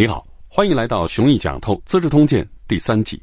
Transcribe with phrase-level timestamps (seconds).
[0.00, 3.22] 你好，欢迎来到《雄毅讲透资治通鉴》第三季。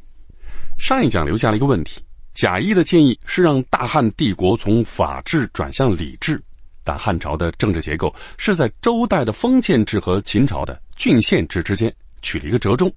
[0.77, 2.03] 上一讲留下了一个问题：
[2.35, 6.43] 贾谊的建议是让大汉帝国从法治转向礼制，
[6.83, 12.93] 但汉朝的政治结构是在周代的封建制和秦朝的郡县制之间取了一个折中，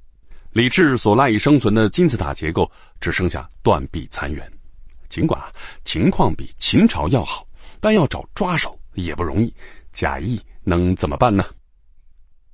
[0.52, 2.70] 礼制所赖以生存的金字塔结构
[3.00, 4.52] 只剩下断壁残垣。
[5.08, 5.54] 尽管
[5.86, 7.46] 情况比秦朝要好，
[7.80, 9.54] 但要找抓手也不容易。
[9.90, 11.46] 贾谊能怎么办呢？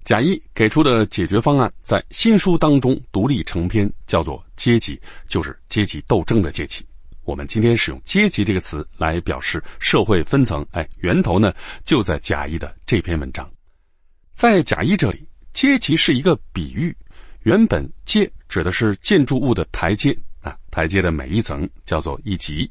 [0.06, 6.87] 贾谊给出的解决方案在新书当中独立成篇，叫做“阶级”，就是阶级斗争的阶级。
[7.24, 13.51] 我们今天使用“阶级”这个词来表示社会分层，哎，源头呢就在贾谊的这篇文章。
[14.32, 16.96] 在贾谊这里，阶级是一个比喻，
[17.43, 22.70] 原本“阶”指的是建筑物的台阶啊，台阶的每一层叫做一级。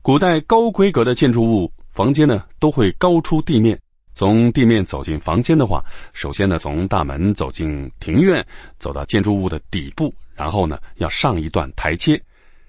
[0.00, 3.82] 古代高规格的建筑物房间呢，都会高出地面。
[4.14, 8.46] 从地面走进房间的话，首先呢，从大门走进庭院，
[8.78, 12.22] 走到建筑物的底部，然后呢，要上一段台阶。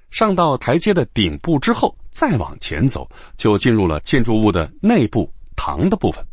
[0.09, 6.27] 上到台阶的顶部之后，再往前走，就进入了建筑物的内部堂的部分。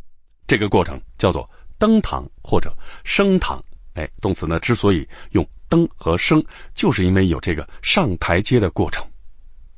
[0.47, 3.65] 这个过程叫做登堂或者升堂。
[3.95, 9.07] 哎，动词呢之所以用登和升，就是因为有这个上台阶的过程。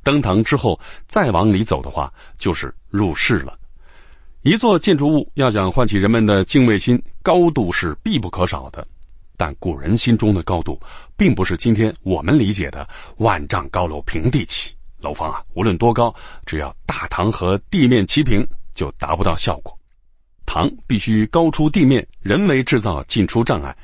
[0.03, 3.59] 登堂之后再往里走的话，就是入室了。
[4.45, 8.89] 一座建筑物要想唤起人们的敬畏心，高度是必不可少的。
[9.37, 10.81] 但古人心中的高度，
[11.17, 14.75] 并不是今天我们理解的万丈高楼平地起。
[14.99, 19.79] 楼房啊，无论多高，只要大堂和地面齐平，就达不到效果。
[20.45, 23.77] 堂必须高出地面，人为制造进出障碍。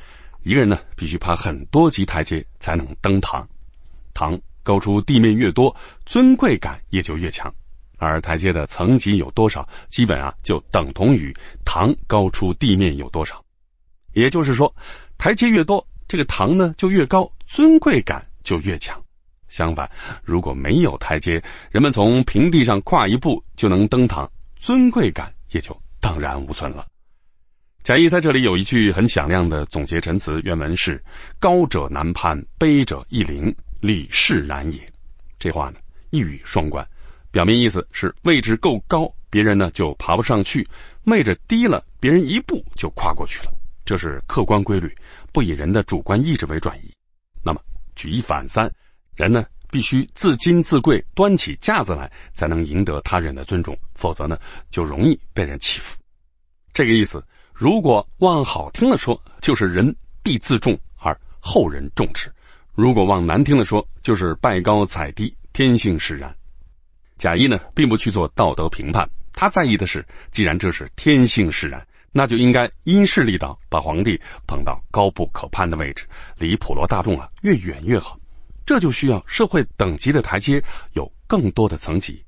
[0.43, 3.49] 一个人呢，必须爬很多级台阶才能登堂。
[4.13, 7.55] 堂高出地面越多，尊贵感也就越强。
[7.99, 13.45] 而台阶的层级有多少，基本啊就等同于堂高出地面有多少。
[14.15, 14.75] 也就是说，
[15.19, 19.05] 台阶越多，这个堂呢就越高，尊贵感就越强。
[19.49, 19.91] 相反，
[20.25, 26.87] 如果没有台阶，人们从平地上跨一步就能登堂，尊贵感也就荡然无存了。
[27.83, 31.03] 贾谊在这里有一句很响亮的总结陈词，原文是
[31.41, 34.93] ：“高者难攀，卑者易临，礼势然也。”
[35.39, 35.79] 这话呢
[36.11, 36.87] 一语双关。
[37.39, 40.67] 表面意思是位置够高，别人呢就爬不上去；
[41.05, 43.53] 位置低了，别人一步就跨过去了。
[43.85, 44.97] 这是客观规律，
[45.33, 46.91] 不以人的主观意志为转移。
[47.45, 47.61] 那么
[47.95, 48.73] 举一反三，
[49.15, 54.41] 人呢必须自矜自贵，端起架子来，才能赢得他人的尊重，否则呢
[54.73, 55.97] 就容易被人欺负。
[56.73, 59.95] 这个意思，如果往好听的说，就是人
[60.25, 62.31] 必自重而后人重之；
[62.75, 66.35] 如果往难听的说，就是拜高踩低，天性使然。
[67.19, 76.07] 贾谊呢，并不去做道德评判，他在意的是，既然这是天性使然，那就应该因势利导，把皇帝捧到高不可攀的位置，
[76.39, 78.19] 离普罗大众啊越远越好。
[78.65, 80.63] 这就需要社会等级的台阶
[80.93, 82.25] 有更多的层级。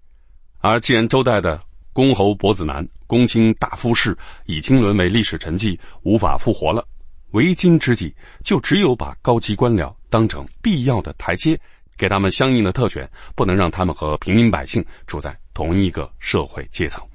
[0.59, 1.63] 而既然周代的
[1.93, 6.89] 公侯伯子男、公卿大夫士已经沦为历史沉寂，无法复活了，
[7.31, 11.61] 为今之计，就只有把高级官僚当成必要的台阶。
[12.01, 17.07] 给他们相应的特权，不能让他们和平民百姓处在同一个社会阶层。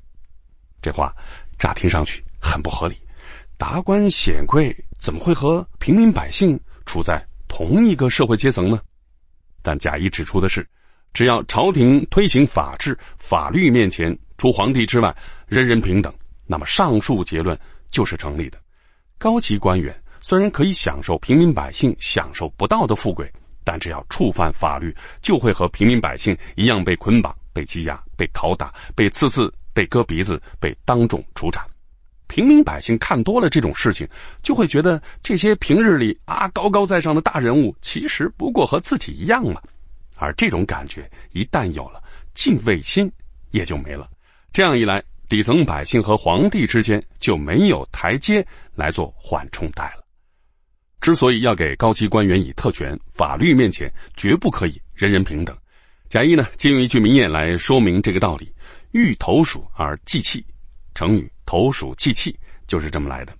[0.79, 1.15] 这话
[1.57, 2.95] 乍听上去很不合理，
[3.57, 8.79] 达官显贵怎么会和平民百姓处在同一个社会阶层呢？
[9.63, 10.69] 但贾谊指出的是，
[11.13, 15.17] 只要朝廷推行法治，法律面前除皇帝之外，
[15.47, 16.13] 人人平等，
[16.45, 17.59] 那么上述结论
[17.89, 18.59] 就是成立的。
[19.17, 23.33] 高级官员虽然可以享受平民百姓享受不到的富贵。
[23.65, 31.65] 但只要触犯法律，就会和平民百姓一样被捆绑、被羁押、被拷打、被刺刺、被割鼻子、被当众处斩。
[32.27, 34.07] 平民百姓看多了这种事情，
[34.41, 39.61] 就会觉得这些平日里啊高高在上的大人物，其实不过和自己一样嘛。
[40.15, 42.01] 而这种感觉一旦有了，
[42.33, 43.11] 敬畏心
[43.51, 44.09] 也就没了。
[44.53, 50.04] 这样一来，底层百姓和皇帝之间就没有台阶来做缓冲带了。
[51.05, 55.55] 之所以要给高级官员以特权，法律面前绝不可以人人平等。
[56.09, 58.55] 贾谊呢，借用一句名言来说明这个道理
[58.91, 60.47] ：“欲投鼠而忌器。”
[60.95, 63.33] 成语“投鼠忌器”就是这么来的。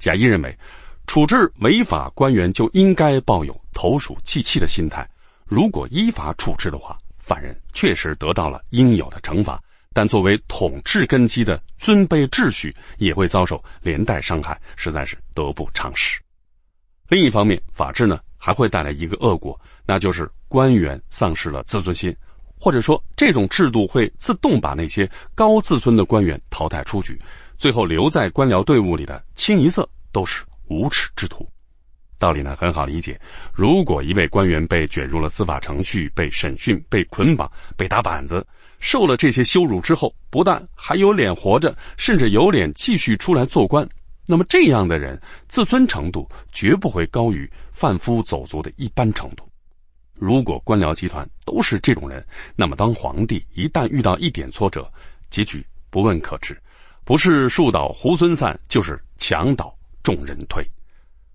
[0.00, 0.58] 贾谊认为，
[1.06, 5.08] 处置违法官员就应该抱有投鼠忌器的心态。
[5.46, 9.62] 如果依法处置的话，犯人确实得到了应有的惩罚，
[9.92, 16.18] 但作为统治根基的尊卑秩序也会遭受连带伤害，实在是得不偿失。
[17.08, 22.16] 另一方面，法治呢还会带来一个恶果，那就是官员丧失了自尊心，
[22.60, 27.20] 或者说这种制度会自动把那些高自尊的官员淘汰出局，
[27.56, 31.48] 最后留在官僚队伍里的清一色都是无耻之徒。
[32.18, 33.20] 道理呢很好理解。
[33.54, 38.46] 如果一位官员被卷入了司法程序、被审讯、被捆绑、被打板子，
[38.80, 43.88] 受了这些羞辱之后，不但还有脸活着，甚至有脸继续出来做官，
[44.30, 49.48] 那么这样的人自尊程度绝不会高于贩夫走卒的一般程度。
[50.12, 54.92] 如果官僚集团都是这种人，那么当皇帝一旦遇到一点挫折，
[55.30, 56.60] 结局不问可知，
[57.06, 60.70] 不是树倒猢狲散，就是墙倒众人推。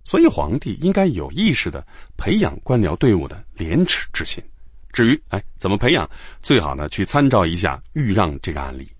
[0.04, 4.44] 所以，皇帝应该有意识的培养官僚队伍的廉耻之心。
[4.92, 6.12] 至于哎怎么培养，
[6.44, 8.92] 最好呢去参照一下豫让这个案例。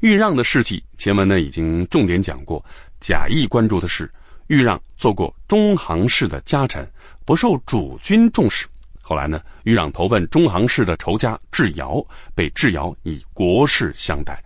[0.00, 2.64] 豫让的事迹前文呢已经重点讲过。
[3.02, 4.14] 贾谊关注的是
[4.46, 6.92] 豫让做过中行氏的家臣，
[7.26, 8.68] 不受主君重视。
[9.00, 12.06] 后来呢，豫让投奔中行氏的仇家智瑶，
[12.36, 14.44] 被智瑶以国士相待。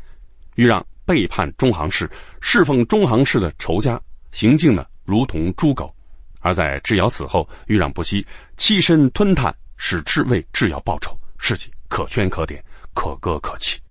[0.55, 2.11] 豫让背叛中行氏，
[2.41, 4.01] 侍奉中行氏的仇家，
[4.33, 4.87] 行径呢？
[5.05, 5.95] 如同猪狗，
[6.41, 8.27] 而在智瑶死后，豫让不惜
[8.57, 12.65] 欺身吞炭，使智为智瑶报仇，事迹可圈可点，
[12.95, 13.83] 可歌可泣。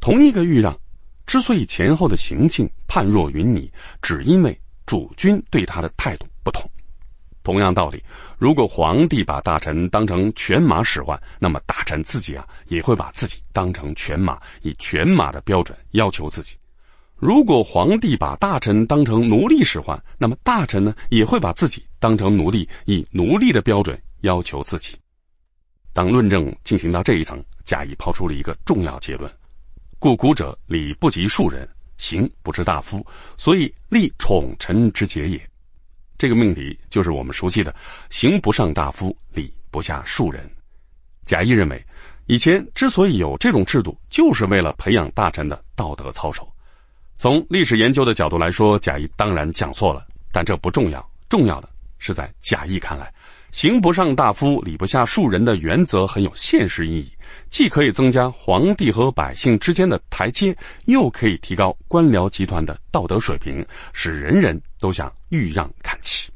[0.00, 0.80] 同一个豫让
[1.26, 6.70] 之所以前后的行径判若云泥，只因为主君对他的态度不同。
[7.42, 8.02] 同样道理，
[8.38, 16.56] 如果皇帝把大臣当成犬马使唤，那么大臣自己啊也会把自己当成犬马，以犬马的标准要求自己。
[17.16, 24.96] 如果皇帝把大臣当成奴隶使唤，那么大臣呢也会把自己当成奴隶，以奴隶的标准要求自己。
[25.92, 29.32] 当论证进行到这一层，贾谊抛出了一个重要结论：
[29.98, 33.06] 故古者礼不及庶人，行不知大夫，
[33.38, 35.48] 所以立宠臣之节也。
[36.18, 37.74] 这个命题就是我们熟悉的
[38.10, 40.50] “行不上大夫，礼不下庶人”。
[41.24, 41.86] 贾谊认为，
[42.26, 46.52] 以前之所以有这种制度，就是为了培养大臣的道德操守。
[47.16, 51.10] 从历史研究的角度来说，贾谊当然讲错了，但这不重要。
[51.30, 53.14] 重要的是，在贾谊看来，
[53.56, 57.12] 刑不上大夫，礼不下庶人的原则很有现实意义，
[57.48, 66.32] 既可以增加皇帝和百姓之间的台阶，又可以提高官僚集团的道德水平，使人人都向豫让看齐。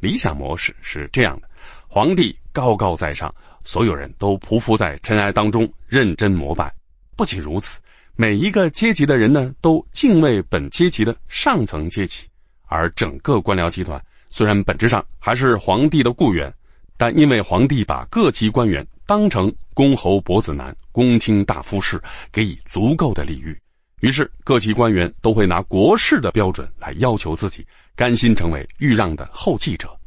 [0.00, 1.50] 理想模式是这样的：
[1.86, 6.74] 皇帝高高在上，所有人都匍匐在尘埃当中，认真膜拜。
[7.14, 7.82] 不仅如此。
[8.16, 12.28] 每一个阶级的人呢，都敬畏本阶级的上层阶级，
[12.66, 14.02] 而整个官僚集团
[14.32, 16.54] 虽然本质上还是皇帝的雇员，
[16.96, 22.02] 但因为皇帝把各级官员当成公侯伯子男、公卿大夫士，
[22.32, 23.60] 给予足够的礼遇，
[24.00, 30.00] 于是各级官员都会拿国士的标准来要求自己，甘心成为豫让的后继者。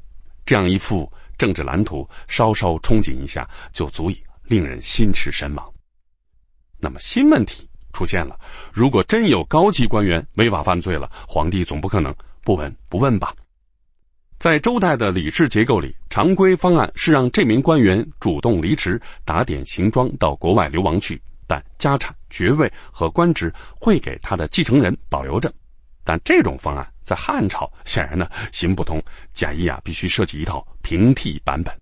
[0.45, 5.71] 这样一幅政治蓝图，稍稍憧憬一下，就足以令人心驰神往。
[6.79, 7.69] 那么新问题。
[7.95, 8.41] 出现了。
[8.73, 12.13] 如果真有高级官员违法犯罪了，皇帝总不可能
[12.43, 13.33] 不闻不问吧？
[14.37, 25.53] 在周代的礼制结构里，常规方案是让这名官员主动离职，打点行装到国外流亡去，但家产、爵位和官职会给他的继承人保留着。
[26.03, 29.01] 但这种方案在汉朝显然呢行不通，
[29.33, 31.79] 贾谊啊必须设计一套平替版本。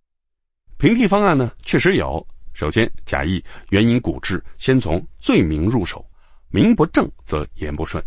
[0.77, 2.25] 平替方案呢确实有。
[2.53, 6.05] 首先，贾谊援引古制，先从罪名入手，
[6.49, 8.05] 名不正则言不顺。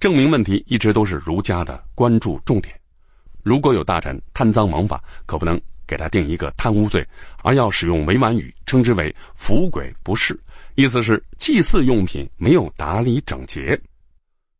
[0.00, 2.80] 证明问题一直都是儒家的关注重点。
[3.44, 7.06] 如果有大臣贪赃枉法，可不能给他定一个贪污罪，
[7.42, 10.40] 而要使用委婉语，称之为“福鬼不是”，
[10.74, 13.82] 意思是祭祀用品没有打理整洁。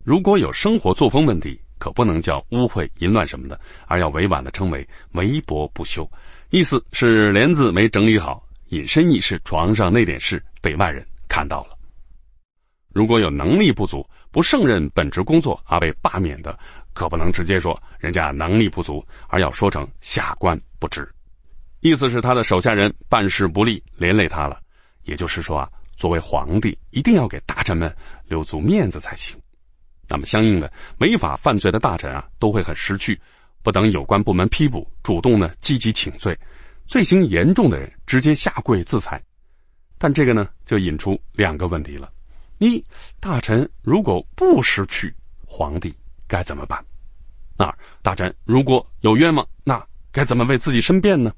[0.05, 6.11] 如果有生活作风问题，可不能叫污秽淫乱什么的，而要委婉的称为“微薄不修”，
[6.51, 8.47] 意思是帘子没整理好。
[8.69, 11.79] 隐身意是床上那点事被外人看到了。
[12.93, 16.59] 如果有能力不足、不胜任本职工作而被罢免的，
[16.93, 21.15] 可不能直接说人家能力不足，而要说成下官不知，
[21.79, 24.59] 意思是他的手下人办事不力，连累他了。
[25.05, 27.95] 也就是说啊，作为皇帝，一定要给大臣们
[28.27, 29.41] 留足面子才行。
[30.09, 33.21] 那么相应的，违法犯罪的大臣啊，都会很识趣，
[33.63, 36.41] 不等有关部门批捕，主动呢积极请罪。
[36.87, 39.23] 罪行严重的人直接下跪自裁，
[39.97, 42.11] 但这个呢就引出两个问题了：
[42.59, 42.85] 一，
[43.21, 45.15] 大臣如果不识趣，
[45.47, 45.95] 皇帝
[46.27, 46.85] 该怎么办？
[47.57, 51.33] 二，大臣如果有冤枉，那该怎么为自己申辩呢？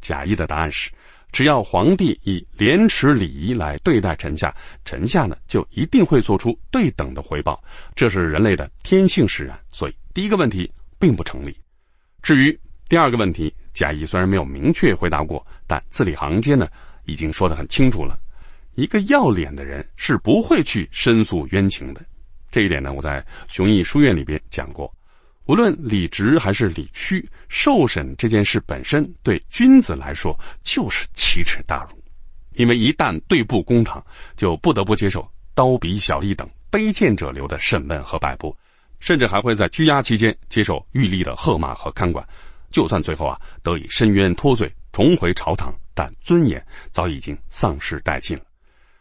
[0.00, 0.92] 贾谊的答案是：
[1.32, 7.62] 只要皇帝以廉耻礼仪来对待臣下，臣下呢就一定会做出对等的回报，
[7.94, 9.60] 这是人类的天性使然。
[9.72, 11.60] 所以第一个问题并不成立。
[12.22, 13.54] 至于第二个问题。
[13.76, 16.68] 贾谊虽然没有明确回答过，但字里行间呢
[17.04, 18.18] 已经说得很清楚了。
[18.76, 22.04] 一个要脸的人是不会去申诉冤情的。
[22.50, 24.94] 这一点呢，我在雄毅书院里边讲过。
[25.46, 32.02] 无论理直还是理屈，受审这件事本身对君子来说就是奇耻大辱。
[32.52, 34.04] 因为一旦对簿公堂，
[34.36, 38.58] 就不得不接受刀笔小吏等卑贱者流的审问和摆布，
[39.00, 42.28] 甚至还会在拘押期间接受狱吏的喝骂和看管。
[42.70, 48.44] 就算最后啊得以伸冤脱罪，重回朝堂，但尊严早已经丧失殆尽了。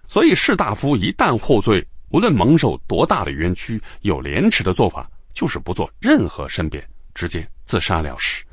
[0.08, 8.46] 所以士大夫一旦获罪，无论蒙受多大的冤屈，有廉耻的做法就是不做任何申辩，直接自杀了事。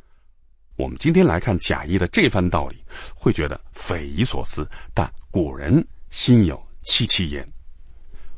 [0.76, 2.82] 我们今天来看贾谊的这番道理，
[3.14, 7.52] 会觉得匪夷所思，但古人心有戚戚焉。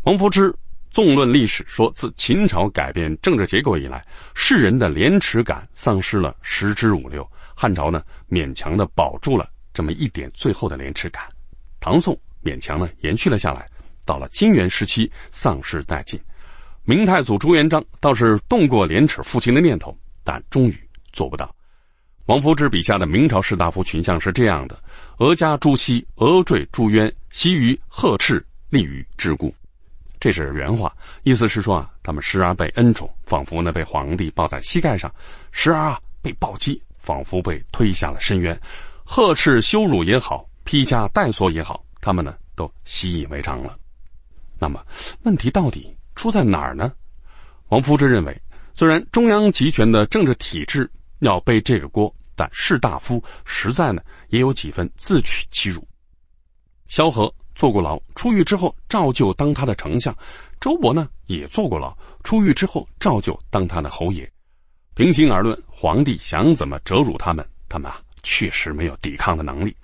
[0.02, 0.56] 王夫之
[0.90, 7.30] 纵论历史，说自秦朝改变政治结构以来，世人的廉耻感丧失了十之五六。
[7.56, 11.28] 汉朝呢，勉强的保住了这么一点最后的廉耻感。
[11.80, 13.66] 唐宋勉强呢延续了下来，
[14.04, 16.20] 到了金元时期丧失殆尽。
[16.84, 20.78] 明太祖朱元璋倒是动过廉耻复兴的念头，但终于
[21.12, 21.54] 做不到。
[22.26, 24.82] 王夫之笔下的明朝士大夫群像是这样的：
[25.18, 29.52] 俄家朱熹，俄坠朱渊，习于呵斥，立于桎梏。
[30.20, 35.10] 这是原话，意思是说啊，他们时而被恩宠，仿佛呢被皇帝抱在膝盖上；
[35.52, 38.58] 时而啊被暴击，仿佛被推下了深渊。
[39.04, 43.78] 呵斥羞辱也好，披枷戴锁也好，他们呢都习以为常了。
[44.58, 44.86] 那么
[45.22, 46.92] 问题到底出在哪儿呢？
[47.68, 48.42] 王夫之认为，
[48.74, 50.90] 虽然中央集权的政治体制。
[51.20, 55.88] 要背这个锅，但士大夫实在呢也有几分自取其辱。
[56.86, 60.14] 萧何坐过牢，出狱之后照旧当他的丞相；
[60.60, 64.32] 周勃呢也坐过牢，出狱之后照旧当他的侯爷。
[64.94, 69.76] 平心而论，皇帝想怎么折辱他们，他们啊确实没有抵抗的能力。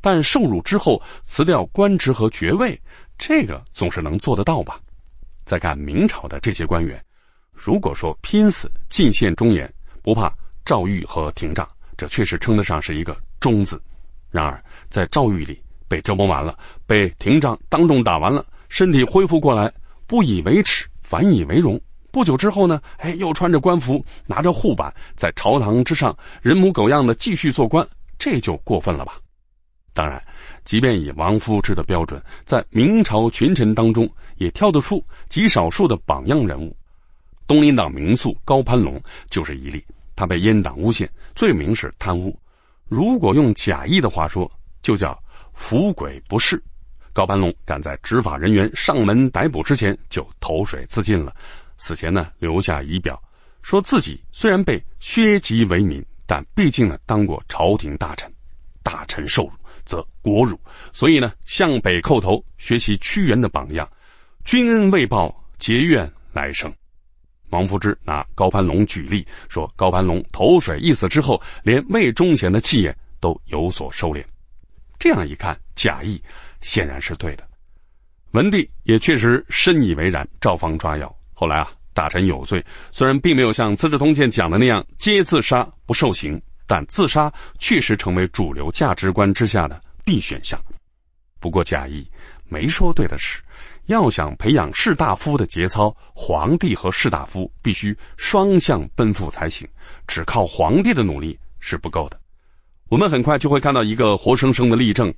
[0.00, 2.80] 但受辱之后辞掉官职和爵位，
[3.18, 4.80] 这个总是能做得到吧？
[5.44, 7.04] 再看明朝的这些官员，
[7.52, 9.72] 如果说拼死进献忠言，
[10.02, 10.34] 不怕。
[10.64, 13.80] 诏狱和廷杖，这确实称得上是一个忠字。
[14.32, 19.74] 然而，在诏狱里被折磨完了，被廷杖当众打完了，身体恢复过来，
[20.08, 21.80] 不以为耻，反以为荣。
[22.10, 27.86] 不久之后呢，哎，又穿着官服，拿着护板，在朝堂之上人模狗样的继续做官，
[28.18, 29.20] 这就过分了吧？
[29.96, 30.22] 当然，
[30.62, 36.76] 即便以王夫之的标准，在明朝群臣当中，也挑得出极少数的榜样人物。
[37.46, 39.86] 东林党名宿高攀龙就是一例。
[40.14, 42.38] 他被阉党诬陷，罪名是贪污。
[42.88, 45.22] 如果用贾谊的话说，就叫
[45.54, 46.62] 伏鬼不是。
[47.14, 51.34] 高攀龙赶在执法人员上门逮捕之前就投水自尽了。
[51.78, 53.22] 死前呢，留下遗表，
[53.62, 58.34] 说自己虽然被削籍为民，但毕竟呢当过朝廷大臣。
[58.82, 59.50] 大臣受辱，
[59.86, 60.60] 则国辱。
[60.92, 63.90] 所以呢，向北叩头，学习屈原的榜样。
[64.44, 66.74] 君恩未报，结怨来生。
[67.48, 74.24] 王夫之拿高攀龙举例，说高攀龙投水一死之后，连魏忠贤的气焰都有所收敛。
[74.98, 76.22] 这样一看，贾谊
[76.60, 77.48] 显然是对的。
[78.32, 81.16] 文帝也确实深以为然，照方抓药。
[81.34, 90.62] 后来啊，大臣有罪，虽然并没有像《资治通鉴》讲的那样皆自杀不受刑，但自杀确实成为主流价值观之下的必选项。
[91.40, 92.10] 不过贾谊
[92.48, 93.42] 没说对的是。
[93.86, 99.68] 要想培养士大夫的节操，皇帝和士大夫必须双向奔赴才行。
[100.08, 102.18] 只靠皇帝的努力是不够的。
[102.88, 105.14] 我们很快就会看到一个活生生的例证：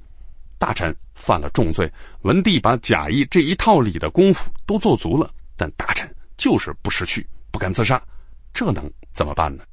[0.58, 8.02] 大臣犯了重罪，文帝把贾谊这一套里的功夫都做足了，但大臣就是不识趣，不敢自杀，
[8.52, 9.64] 这能怎么办呢？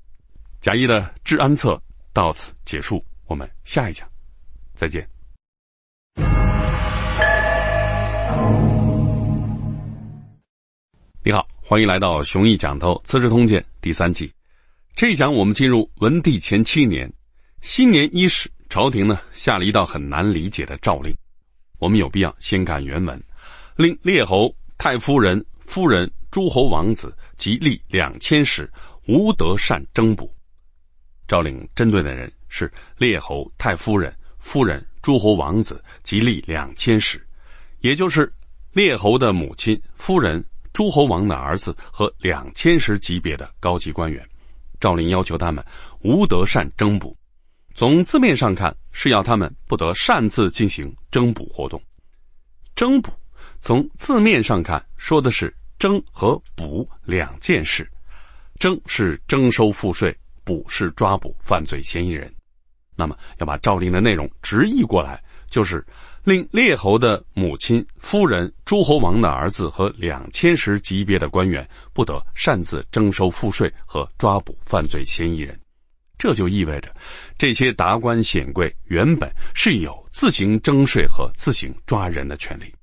[0.66, 4.10] 贾谊的治安策到此结束，我们下一讲
[4.74, 5.08] 再见。
[11.24, 14.34] 你好，欢迎来到雄毅讲透《资治通鉴》第三季。
[14.96, 17.14] 这一讲我们进入文帝前七年，
[17.62, 21.16] 新年伊始，朝廷呢下了一道很难理解的诏令。
[21.78, 23.22] 我们有必要先看原文：
[23.76, 28.74] 令列侯、太夫人、夫人、诸侯王子及吏两千石，
[29.08, 30.34] 无德善征捕。
[31.28, 37.26] 诏令针对的人是列侯、太夫人、夫人、诸侯王子及吏两千石，
[37.80, 38.34] 也就是
[38.72, 40.46] 列侯的母亲、夫人。
[40.74, 44.28] 诸侯王的儿子和两千石级别的高级官员，
[44.82, 45.64] 诏令要求他们
[46.02, 47.18] 无德善征补。
[47.74, 51.82] 从字面上看，是要他们不得擅自进行征补活动。
[52.76, 53.14] 征补
[53.62, 57.90] 从字面上看，说的是征和补两件事。
[58.60, 62.34] 征是征收赋税，捕是抓捕犯罪嫌疑人。
[62.96, 65.86] 那么要把诏令的内容直译过来，就是
[66.24, 75.60] 令列侯的母亲、夫人、诸侯王的儿子和两千石级别的官员不得擅自征收赋税和抓捕犯罪嫌疑人。
[76.18, 76.96] 这就意味着，
[77.38, 82.74] 这些达官显贵原本是有自行征税和自行抓人的权利。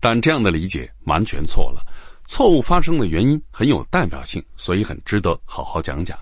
[0.00, 1.86] 但这样的理解完全错了，
[2.26, 6.18] 错误发生的原因很有代表性，所以很值得好好讲讲。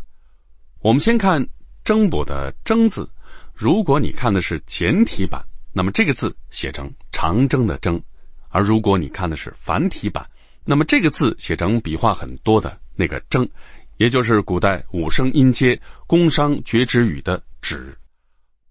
[0.80, 1.49] 我们先看
[1.82, 3.11] “征捕”的“征”字，
[3.52, 5.44] 如果你看的是简体版。
[5.73, 8.02] 那么这个字写成长征的征，
[8.49, 10.28] 而如果你看的是繁体版，
[10.64, 13.49] 那么这个字写成笔画很多的那个征，
[13.97, 17.97] 也就是古代五声音阶宫商角徵羽的徵。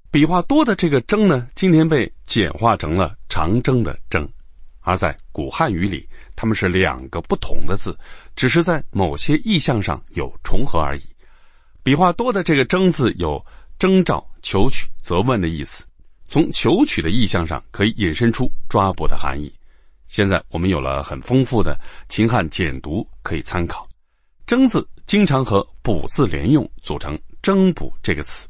[0.09, 4.29] 笔画多的这个征呢，今天被简化成了长征的征，
[4.79, 7.97] 而在古汉语里，它们是两个不同的字，
[8.35, 11.01] 只是在某些意象上有重合而已。
[11.87, 13.45] 笔画多的这个征字有
[13.79, 15.85] 征召、求取、责问的意思。
[16.27, 19.53] 从求取的意象上，可以引申出抓捕的含义。
[20.05, 21.79] 现在我们有了很丰富的
[22.09, 23.87] 秦汉简读可以参考。
[24.45, 28.49] 征字经常和捕字连用，组成征捕这个词。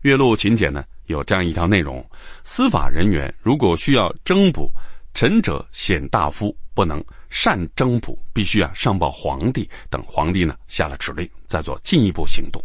[0.00, 2.08] 岳麓秦简呢有这样一条内容：
[2.44, 4.70] 司法人员如果需要征捕
[5.14, 12.64] 臣者、显大夫，不能擅征捕，必须啊上报皇帝，等皇帝呢下了指令，再做进一步行动。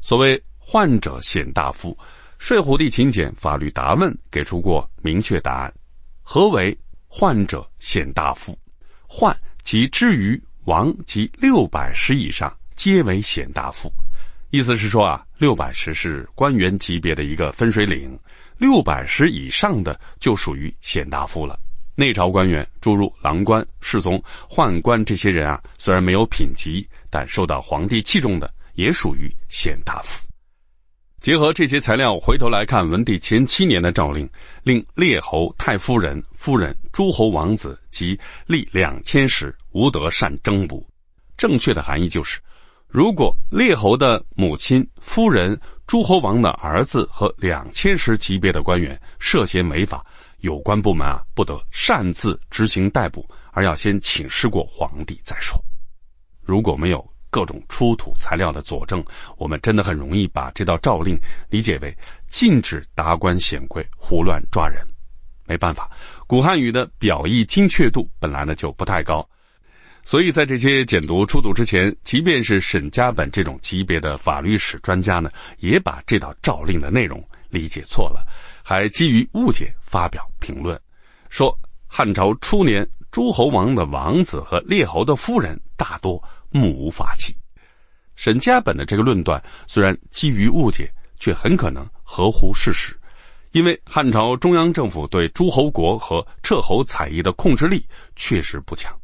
[0.00, 1.98] 所谓患者显大夫。
[2.36, 5.74] 睡虎地秦简法律答问给出过明确答案：
[6.22, 8.58] 何为患者显大夫？
[9.06, 13.92] 患即至于王及六百石以上，皆为显大夫。
[14.50, 18.18] 意思是说啊，六百石是官员级别的一个分水岭，
[18.58, 21.58] 六百石以上的就属于显大夫了。
[21.96, 30.20] 内朝官员，诸如郎官、侍从、宦官这些人啊，虽然没有品级，但受到皇帝器重的，也属于显大夫。
[31.20, 34.28] 结合这些材料，回头来看文帝前七年的诏令，
[34.62, 40.86] 令列侯、太夫人、夫人、诸侯王子及立两千石，无得善征捕。
[41.36, 42.40] 正确的含义就是，
[42.88, 50.06] 如果列侯的母亲、夫人、诸侯王的儿子和两千石级别的官员涉嫌违法，
[50.38, 55.64] 有关部门啊不得擅自执行逮捕，而要先请示过皇帝再说。
[56.42, 57.12] 如果没有。
[57.34, 59.04] 各种出土材料的佐证，
[59.36, 61.18] 我们真的很容易把这道诏令
[61.50, 64.86] 理解为禁止达官显贵胡乱抓人。
[65.44, 65.90] 没办法，
[66.28, 69.28] 古汉语的表意精确度本来呢就不太高，
[70.04, 78.26] 所以在这些简读出土之前，即便是沈家本这种级别的法律史专家呢，也把这道诏令的内容理解错了，
[78.62, 80.80] 还基于误解发表评论，
[81.28, 86.22] 说汉朝初年诸侯王的王子和列侯的夫人大多。
[86.56, 87.34] 目无法纪。
[88.14, 92.96] 沈家本的这个论断虽然基于误解，却很可能合乎事实。
[93.50, 99.00] 因为汉朝中央政府对诸侯国和彻侯采邑的控制力确实不强。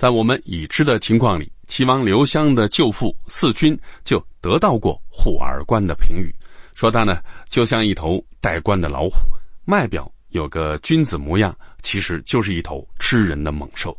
[0.00, 6.34] 在我们已知的情况里，齐王刘襄的舅父四君就得到过虎儿官的评语，
[6.72, 9.16] 说他呢就像一头带冠的老虎，
[9.66, 13.98] 外表有个君子模样，其实就是一头吃人的猛兽。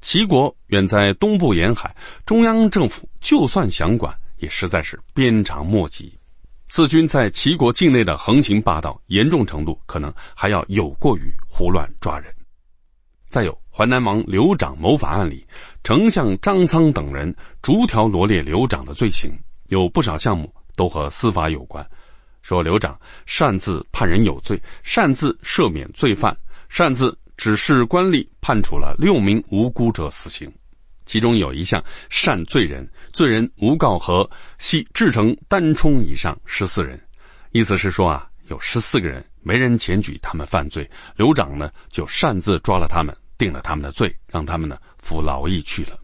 [0.00, 6.14] 齐国远在东部沿海，中央政府就算想管，也实在是鞭长莫及。
[6.68, 12.34] 四军在齐国境内的横行霸道，严重程度可能还要有过于胡乱抓人。
[13.28, 15.46] 再有淮南王刘长谋反案里，
[15.82, 21.88] 丞相张苍等人逐条罗列刘长的罪行，有不少项目都和司法有关，
[22.42, 26.36] 说刘长擅自判人有罪，擅自赦免罪犯，
[26.68, 27.18] 擅自。
[27.36, 30.52] 指示官吏判处了六名无辜者死刑，
[31.06, 34.28] 其中有一项擅罪人，罪人无告和，
[34.58, 37.00] 系制成单冲以上十四人。
[37.50, 45.98] 意思是说啊，有十四个人没人检举他们犯罪，刘长呢就擅自抓了他们，定了他们的罪，让他们呢服劳役去了。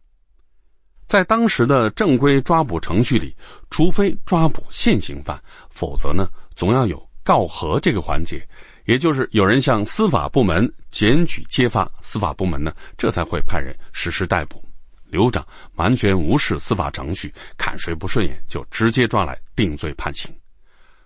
[1.05, 3.37] 在当时的正规抓捕程序里，
[3.69, 8.49] 除非抓捕现行犯，否则呢总要有告和这个环节。
[8.87, 14.65] 也就是有人向司法部门检举揭发，司法部门呢这才会派人实施逮捕。
[15.05, 20.35] 刘长完全无视司法程序，看谁不顺眼就直接抓来定罪判刑。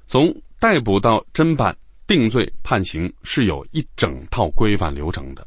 [0.06, 5.46] 从逮捕到侦办、定罪、判刑是有一整套规范流程的。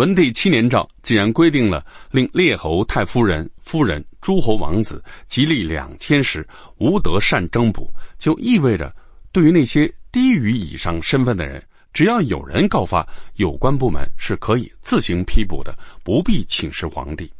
[0.00, 8.96] 文帝七年诏既然规定了令列侯、太夫人、夫人、诸侯王子吉利两千石，无得擅征捕，就意味着
[9.30, 9.92] 对于那些。
[10.10, 17.30] 低于以上身份的人，只要有人告发，有关部门是可以自行批捕的，不必请示皇帝。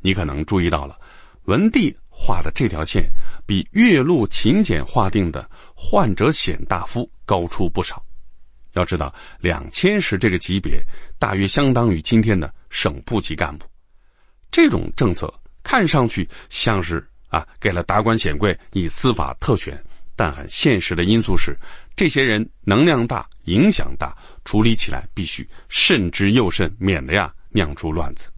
[0.00, 0.98] 你可能注意到了，
[1.44, 3.12] 文帝画的这条线
[3.46, 8.04] 比岳麓秦简划定的“患者显大夫”高出不少。
[8.78, 10.84] 要知道，两千石这个级别，
[11.18, 13.66] 大约相当于今天的省部级干部。
[14.50, 19.84] 这种政策看上去像是啊，给了达官显贵以司法特权，
[20.16, 21.58] 但很现实的因素是，
[21.96, 28.30] 这些人能量大、影响大，处理起来必须慎之又慎，免得呀酿出乱子。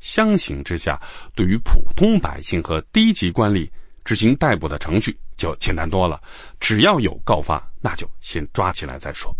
[0.00, 1.00] 相形之下，
[1.34, 3.70] 对于普通百姓和低级官吏，
[4.04, 6.22] 执行逮捕的程序就简单多了。
[6.58, 9.36] 只要有告发，那就先抓起来再说。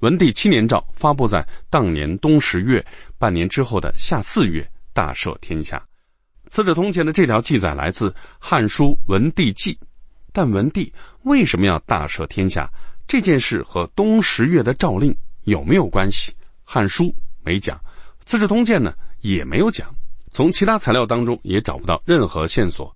[0.00, 2.86] 文帝七年诏发布在当年冬十月，
[3.18, 5.86] 半年之后的夏四月，大赦天下。
[6.50, 9.74] 《资治通鉴》的这条记载来自《汉书·文帝纪》，
[10.32, 12.70] 但文帝为什么要大赦天下？
[13.08, 16.32] 这件事和冬十月的诏令有没有关系？
[16.62, 17.04] 《汉书》
[17.42, 17.78] 没讲，
[18.24, 18.94] 《资治通鉴》呢？
[19.22, 19.94] 也没有讲，
[20.30, 22.94] 从其他材料当中也找不到任何线索，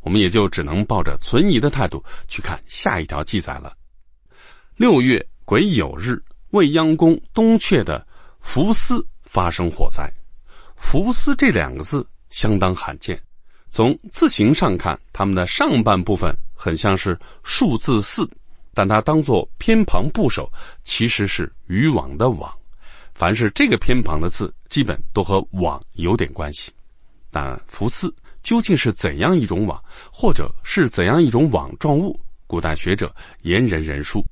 [0.00, 3.76] 我们也就只能抱着存疑的态度去看下一条记载了。
[4.76, 8.06] 六月癸酉日，未央宫东阙的
[8.38, 10.12] 福司发生火灾。
[10.76, 13.22] 福司这两个字相当罕见，
[13.70, 18.28] 从字形上看，它们的上半部分很像是数字四，
[18.74, 22.58] 但它当做偏旁部首，其实是渔网的网。
[23.14, 26.72] 凡是这个偏旁的字，基本都和网有点关系。
[27.30, 32.20] 但福司究竟是怎样一种网，或者是怎样一种网状物？
[32.46, 34.26] 古代学者言人人殊。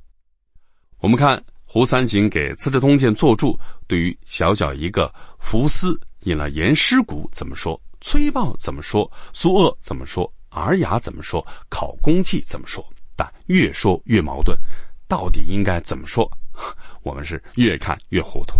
[0.98, 12.85] 我们看胡三省给《资治通鉴》作注，对于小小一个福斯，引了颜师古怎么说，崔豹怎么说，苏鄂怎么说，尔雅怎么说，考工记怎么说？
[13.14, 14.59] 但越说越矛盾，
[15.06, 16.37] 到底应该怎么说？
[17.04, 18.59] 我们是越看越糊涂。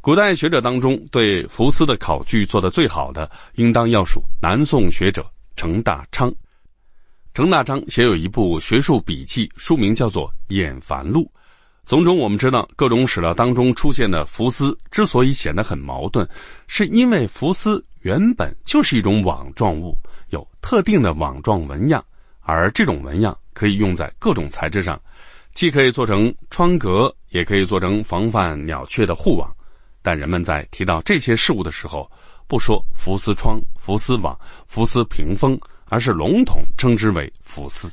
[0.00, 6.32] 古代学者当中，对福斯的考据做得最好的，应当要数南宋学者程大昌。
[7.34, 11.32] 程大昌写有一部学术笔记，书名叫做《演繁录》。
[11.90, 16.28] 从中我们知道，各种史料当中出现的福司之所以显得很矛盾，
[16.68, 19.98] 是因为福司原本就是一种网状物，
[20.28, 22.04] 有特定的网状纹样，
[22.42, 25.02] 而这种纹样可以用在各种材质上，
[25.52, 29.56] 既可以做成窗格，也可以做成防范鸟雀的护网。
[30.00, 32.12] 但人们在提到这些事物的时候，
[32.46, 37.92] 不说福丝窗、福丝网、福丝屏风，而是笼统称之为福丝。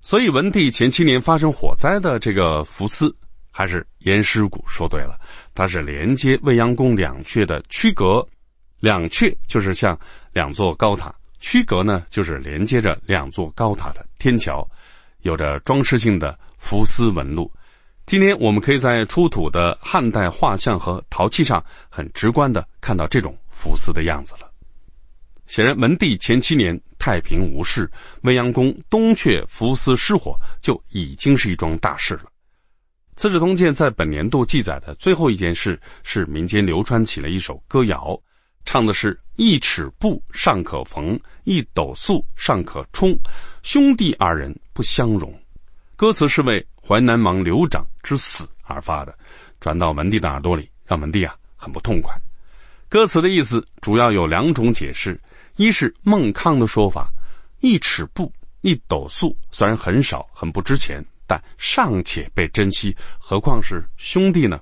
[0.00, 3.16] 所以文帝前七年发生火灾的这个福丝，
[3.50, 5.20] 还是严师古说对了，
[5.54, 8.28] 它是连接未央宫两阙的曲阁，
[8.78, 9.98] 两阙就是像
[10.32, 14.70] 两座高塔，曲阁呢就是连接着两座高塔的天桥，
[15.20, 17.52] 有着装饰性的福丝纹路。
[18.06, 24.47] 今天我们可以在出土的汉代画像和陶器上，很直观的看到这种福司的样子了。
[25.48, 32.24] 显然，文帝前七年太平无事，未央宫东阙福司失火，就已经是一桩大事了。
[33.16, 38.20] 《资治通鉴》在本年度记载的最后一件事，是民间流传起了一首歌谣，
[38.66, 43.18] 唱的是一尺布尚可缝，一斗粟尚可充，
[43.62, 45.40] 兄弟二人不相容。
[45.96, 49.16] 歌词是为淮南王刘长之死而发的，
[49.62, 52.20] 传到文帝的耳朵里，让文帝啊很不痛快。
[52.90, 55.20] 歌词的意思主要有两种解释：
[55.58, 57.10] 一是孟康的说法，
[57.58, 64.60] 一尺布一斗粟虽然很少很不值钱，但尚且被珍惜，何况是兄弟呢？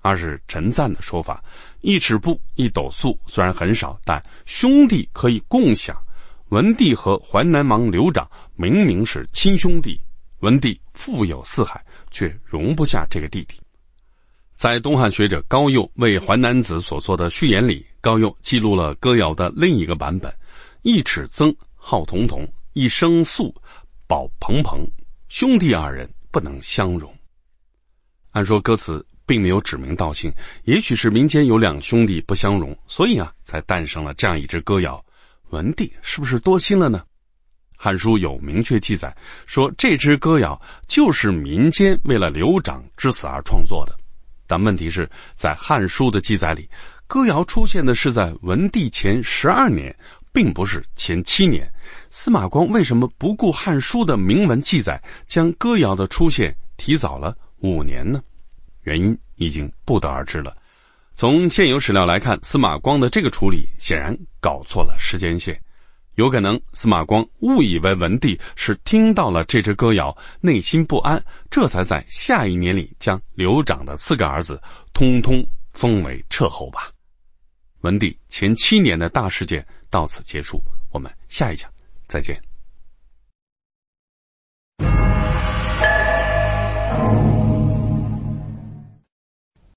[0.00, 1.44] 二是陈赞的说法，
[1.80, 6.02] 一尺布一斗粟虽然很少，但兄弟可以共享。
[6.48, 10.00] 文帝和淮南王刘长明明是亲兄弟。
[10.40, 13.60] 文帝富有四海，却容不下这个弟弟。
[14.56, 20.36] 在东汉学者高佑为《淮南子》所做的序言里，高佑记录了歌谣的另一个版本：
[20.80, 23.60] 一尺曾号彤彤，一生素
[24.06, 24.92] 宝鹏鹏，
[25.28, 27.16] 兄弟二人不能相容。
[28.30, 35.04] 按说歌词并没有指名道姓，也许是民间有两兄弟不相容，所以啊，才诞生了这样一支歌谣。
[35.50, 37.02] 文帝是不是多心了呢？
[37.76, 39.16] 《汉书》有明确记载，
[39.46, 43.98] 说这支歌谣就是民间为了刘长之死而创作的。
[44.48, 46.70] 但问题是在《汉书》的记载里，
[47.06, 49.96] 歌谣出现的是在文帝前十二年，
[50.32, 51.72] 并不是前七年。
[52.10, 58.22] 司马光为什么不顾《汉书》的明文记载，将歌谣的出现提早了五年呢？
[58.82, 60.56] 原因已经不得而知了。
[61.14, 65.62] 从现有史料来看，司马光的这个处理显然搞错了时间线。
[66.16, 74.60] 有可能司马光误以为文帝是听到了这支歌谣，内心不安，这才在下一年里将刘长的四个儿子
[74.92, 76.90] 通通封为彻侯吧。
[77.86, 81.70] 文帝前七年的大事件到此结束，我们下一讲
[82.08, 82.42] 再见。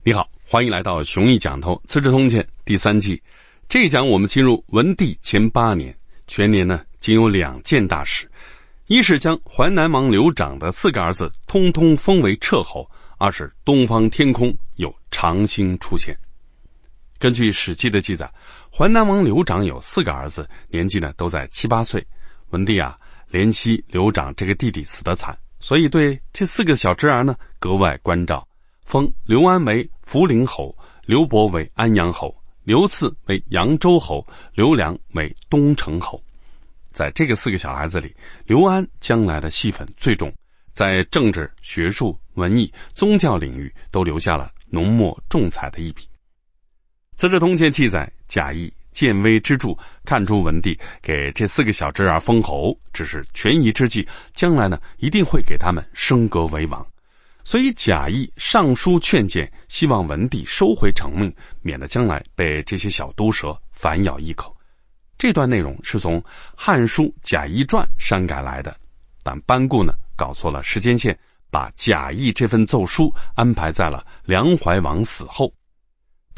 [0.04, 3.22] 你好，欢迎来到《雄毅讲透资治通鉴》第三季。
[3.68, 5.96] 这一讲我们进入文帝前八年，
[6.26, 8.32] 全年呢仅有两件大事：
[8.88, 16.18] 一是将淮南王刘长的四个儿子通通封为彻侯；二是东方天空有长星出现。
[17.20, 18.32] 根据《史记》的记载，
[18.74, 22.08] 淮南王刘长有四个儿子，年纪呢都在七八岁。
[22.50, 22.98] 文帝啊
[23.30, 28.48] 怜惜刘长这个弟弟死得惨，所以对这四个小侄儿呢格外关照。
[28.86, 36.24] 封刘安为福陵侯，刘伯为安阳侯，刘赐为扬州侯，刘良为东城侯。
[36.94, 40.34] 在这个四个小孩子里，刘安将来的戏份最重，
[40.72, 46.04] 在政治、学术、文艺、宗教领域都留下了浓墨重彩的一笔。
[47.20, 56.88] 《资治通鉴》记载，贾谊见微知著，看出文帝给这四个小侄儿封侯只是权宜之计，将来呢一定会给他们升格为王。
[57.44, 64.56] 所以贾谊上书劝谏，希望文帝收回成命，免得将来被这些小毒蛇反咬一口。
[65.18, 66.22] 这段内容是从
[66.56, 68.78] 《汉书·贾谊传》删改来的，
[69.24, 71.20] 但班固呢搞错了时间线，
[71.52, 75.52] 把贾谊这份奏书安排在了梁怀王死后。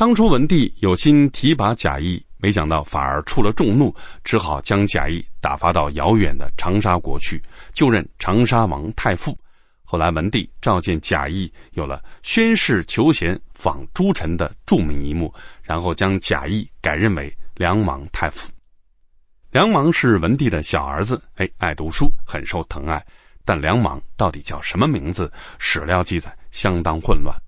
[0.02, 9.38] 当初文帝有心提拔贾谊，没想到反而触了众怒，只好将贾谊打发到遥远的长沙国去，就任长沙王太傅。
[9.84, 18.50] 后来，文帝召见贾谊，有了宣誓求贤、访诸臣的著名一幕，然后将贾谊改任为梁王太傅。
[19.52, 23.06] 梁王是文帝的小儿子，哎，爱读书，很受疼爱。
[23.46, 25.32] 但梁王到底叫什么名字？
[25.60, 27.38] 史料记载相当混乱。《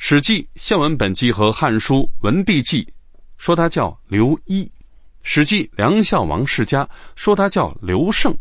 [0.00, 2.84] 史记·孝文本纪》和《汉书·文帝纪》
[3.36, 4.66] 说他叫刘一，
[5.24, 6.84] 《史记·梁孝王世家》
[7.16, 8.34] 说他叫刘胜。《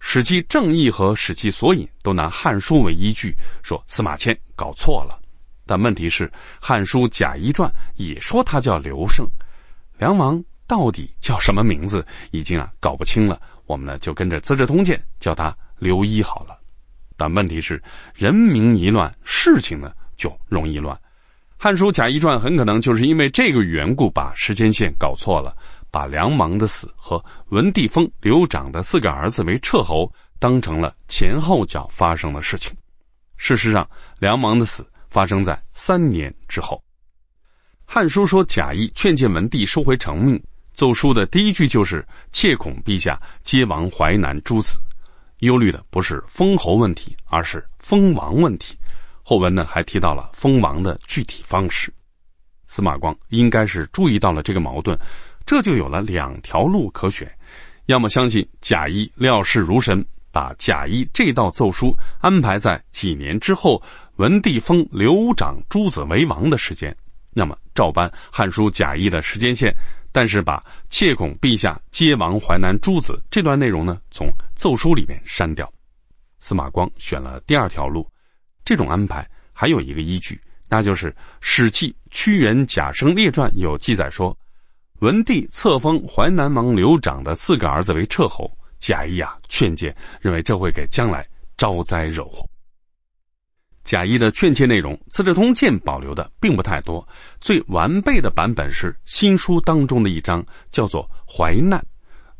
[0.00, 5.20] 史记正义》和《史记索引》都拿《汉书》为依据，说司马迁搞错了。
[5.66, 9.28] 但问题是，《汉书·贾谊传》也说他叫刘胜。
[9.98, 13.42] 梁王到底叫什么名字，已经啊搞不清了。
[13.66, 16.58] 我们呢就跟着《资治通鉴》叫他刘一好了。
[17.18, 17.82] 但问题是，
[18.14, 20.96] 人名一乱，事情呢就容易乱。
[21.56, 25.56] 《汉书·贾谊传》很可能就是因为这个缘故，把时间线搞错了。
[25.90, 32.76] 把梁王的死和文帝封刘长的四个儿子为彻侯当成了前后脚发生的事情。
[33.36, 36.82] 事实上，梁王的死发生在三年之后。
[37.92, 44.80] 《汉书》说贾谊劝谏文帝收回成命，奏书的第一句就是“切恐陛下皆亡淮南诸子”，
[45.38, 48.76] 忧虑的不是封侯问题，而是封王问题。
[49.24, 51.92] 后文呢还提到了封王的具体方式。
[52.68, 54.98] 司马光应该是注意到了这个矛盾。
[55.46, 57.36] 这就有了两条路可选：
[57.86, 63.82] 要么相信贾谊料事如神，把贾谊这道奏书安排在几年之后
[64.16, 66.94] 文帝封刘长诸子为王的时间；
[67.32, 69.74] 那么照搬《汉书》贾谊的时间线，
[70.12, 75.72] 但是把“窃恐陛下皆亡淮南诸子”这段内容呢从奏书里面删掉。
[76.38, 78.08] 司马光选了第二条路，
[78.64, 84.38] 这种安排还有一个依据，那就是《史记·屈原贾生列传》有记载说。
[85.00, 91.26] 文帝册封淮南王刘长的四个儿子为彻侯，贾谊啊劝谏，认为这会给将来
[91.58, 92.48] 招灾惹祸。
[93.82, 97.06] 贾谊的劝诫内容，《资治通鉴》保留的并不太多，
[97.40, 101.80] 最完备的版本是新书当中的一章，叫做《淮难》。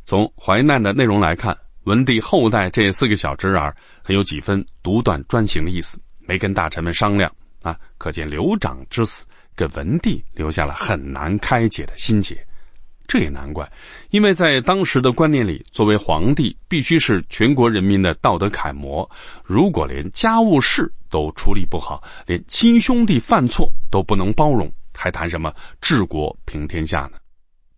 [0.04, 9.26] 从淮难的内容来看，文帝后代这四个小侄儿很有几分独断专行的意思，没跟大臣们商量啊，可见刘长之死。
[9.56, 12.48] 给文帝留下了很难开解的心结，
[13.06, 13.70] 这也难怪，
[14.10, 19.12] 因为在当时的观念里，作为皇帝必须是全国人民的道德楷模。
[19.44, 27.18] 如果连家务事都处理不好，连亲兄弟犯错都不能包容，还谈什么治国平天下呢？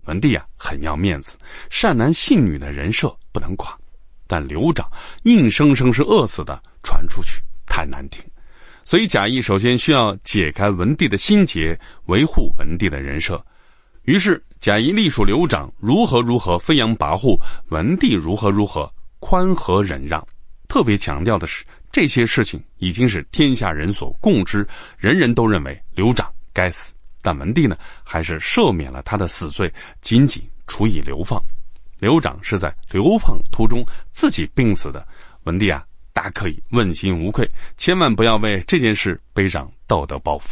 [0.07, 1.37] 文帝啊，很要面子，
[1.69, 3.77] 善男信女的人设不能垮。
[4.27, 4.91] 但刘长
[5.25, 8.25] 硬生生是饿死的，传出去太难听。
[8.87, 13.44] 所以贾谊首先需要解开文帝的心结，维护文帝的人设。
[14.05, 20.29] 于是贾谊隶属刘长如何如何飞扬跋扈，文帝如何如何宽和忍让。
[20.68, 24.68] 特别强调的是，这些事情已经是天下人所共知，
[24.99, 26.94] 人人都认为刘长该死。
[27.22, 31.42] 但文帝呢，还是赦免了他的死罪，仅仅处以流放。
[31.99, 35.09] 刘长是在流放途中自己病死的。
[35.42, 35.87] 文帝啊。
[36.16, 40.44] 大可以问心无愧，千万不要为这件事背上道德包袱。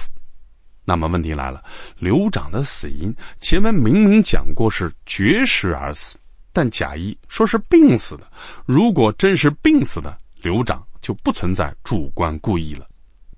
[0.85, 1.64] 那么问题来了，
[1.98, 6.18] 刘长的死因前文明明讲过是绝食而死，
[6.53, 8.31] 但贾谊说是病死的。
[8.66, 12.87] 如果真是病死的，刘长就不存在主观故意了。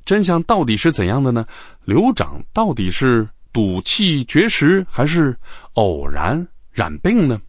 [0.04, 1.46] 真相到底是怎样的呢？
[1.84, 5.38] 刘长到底是赌气绝食，还是
[5.74, 7.40] 偶然染病呢？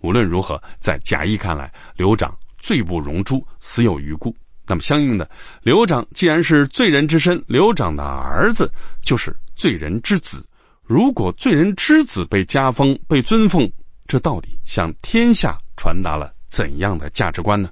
[0.00, 4.36] 无论如何，在贾谊看来，刘长罪不容诛，死有余辜。
[4.66, 5.28] 那么，相应的，
[5.62, 10.46] 刘长既然是罪人之身，刘长的儿子就是罪人之子。
[10.84, 13.72] 如果罪人之子被加封、被尊奉，
[14.06, 17.70] 这到底向天下传达了怎样的价值观呢？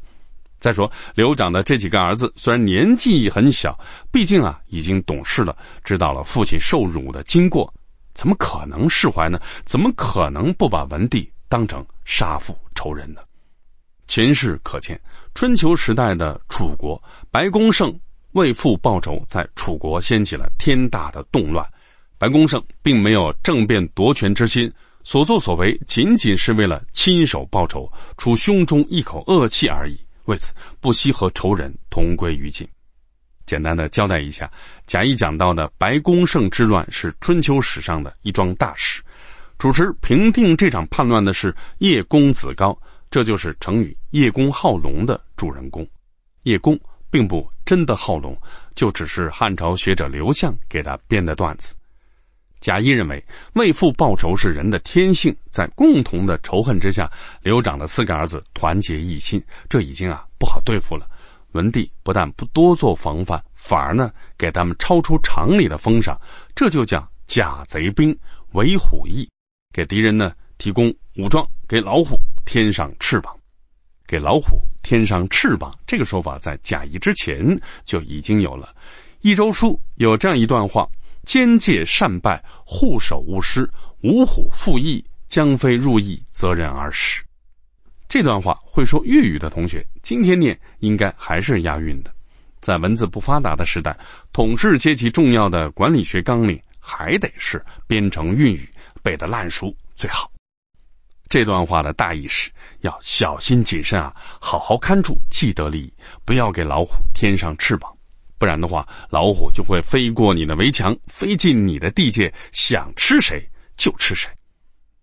[0.59, 3.79] 再说，刘长的这几个儿子虽然年纪很小，
[4.11, 7.75] 毕竟啊已经懂事了，知道了父亲受辱的经过，
[8.13, 9.41] 怎么可能释怀呢？
[9.65, 13.21] 怎么可能不把文帝当成杀父仇人呢？
[14.09, 15.03] 前事可见，
[15.35, 18.01] 春秋时代的楚国，白公胜
[18.33, 21.69] 为父报仇，在楚国掀起了天大的动乱。
[22.17, 24.73] 白公胜并没有政变夺权之心，
[25.05, 30.01] 所作所为仅仅是为了亲手报仇，出胸中一口恶气而已。
[30.25, 32.69] 为此，不惜和仇人同归于尽。
[33.45, 34.51] 简单的交代一下，
[34.87, 39.03] 贾谊讲到的白公胜之乱是春秋史上的一桩大事。
[39.59, 45.89] 主持平定这场叛乱的是叶公子高，这就是成语“叶公好龙”的主人公。
[46.43, 46.79] 叶公
[47.11, 48.39] 并不真的好龙，
[48.75, 51.75] 就只是汉朝学者刘向给他编的段子。
[52.61, 61.09] 贾谊认为，为父报仇是人的天性，在共同的仇恨之下，刘长的四个儿子团结一心，这已经啊不好对付了。
[61.53, 66.21] 文帝不但不多做防范，反而呢给他们超出常理的封赏，
[66.55, 68.19] 这就叫假贼兵，
[68.53, 69.31] 为虎翼，
[69.73, 73.41] 给敌人呢提供武装，给老虎添上翅膀，
[74.07, 75.79] 给老虎添上翅膀。
[75.87, 78.75] 这个说法在贾谊之前就已经有了，
[79.21, 80.89] 《益州书》有这样一段话。
[81.27, 83.71] 奸介善败，护守勿失。
[84.03, 87.23] 五虎复翼，将非入翼，责人而始。
[88.09, 92.15] 这段话会说粤语的同学，今天念应该还是押韵的。
[92.63, 93.99] 在文字不发达的时代，
[94.33, 98.71] 统治阶级重要的管理学纲领还得是编成韵语，
[99.03, 100.33] 背得烂熟最好。
[101.29, 105.93] 这段话的大意是要小心谨慎啊，好好看住既得利益，
[106.25, 107.93] 不要给老虎添上翅膀。
[108.39, 114.31] 不然的话，老虎就会飞过你的围墙，飞进你的地界，想吃谁就吃谁。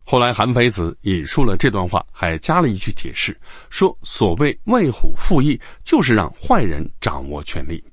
[0.03, 7.83] 后来韩非子引述了这段话，还加了一句解释，说所谓为虎复翼，就是让坏人掌握权力。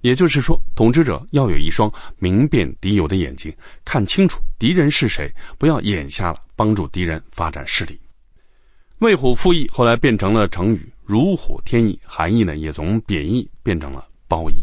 [0.00, 7.98] 也就是说，统治者要有一双明辨敌友的眼睛，看清楚敌人是谁，不要眼瞎了，帮助敌人发展势力。
[8.98, 14.62] 为虎复翼后来变成了成语“如虎添翼”，含义呢也从贬义变成了褒义。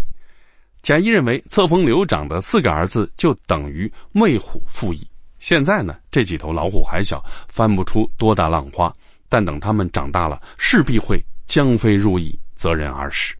[0.81, 5.09] 贾谊认为，册封刘长的四个儿子就等于为虎复翼。
[5.39, 8.95] 现在呢，这几头老虎还小，翻不出多大浪花。
[9.27, 13.35] 但等他们长大了，势必会将非入翼，择人而食。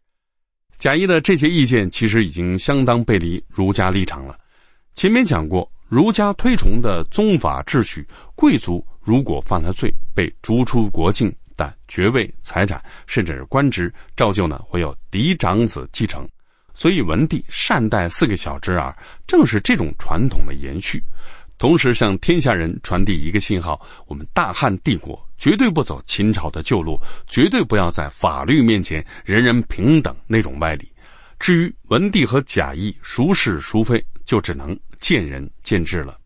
[0.76, 4.36] 贾谊的这些意见其实已经相当背离儒家立场了。
[5.00, 16.28] 前面讲过，儒家推崇的宗法秩序，贵族如果犯了罪，被逐出国境，但爵位、财产甚至是官职，照旧呢会有嫡长子继承。
[16.74, 21.02] 所以，文帝善待四个小侄儿，正是这种传统的延续。
[21.56, 30.92] 同时，向天下人传递一个信号：我们大汉帝国绝对不走秦朝的旧路，绝对不要在法律面前人人平等那种歪理。
[31.38, 36.20] 至于文帝和贾谊孰是孰非，就只能见仁见智了。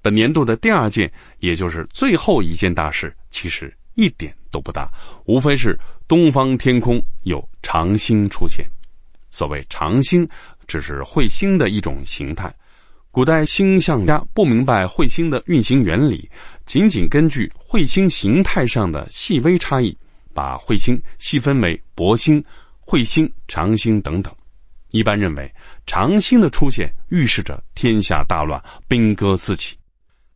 [0.00, 4.90] 本年度的第二件，也就是最后一件大事，其实一点都不大，
[5.26, 5.78] 无非是
[6.08, 8.70] 东方天空有长星出现。
[9.30, 10.30] 所谓长星，
[10.66, 12.56] 只是彗星的一种形态。
[13.10, 16.30] 古代星象家不明白彗星的运行原理，
[16.64, 19.98] 仅仅根据彗星形态上的细微差异，
[20.32, 22.46] 把彗星细分为薄星、
[22.86, 24.34] 彗星、长星等等。
[24.90, 25.54] 一般认为，
[25.86, 29.78] 长星的出现预示着天下大乱，兵戈四起。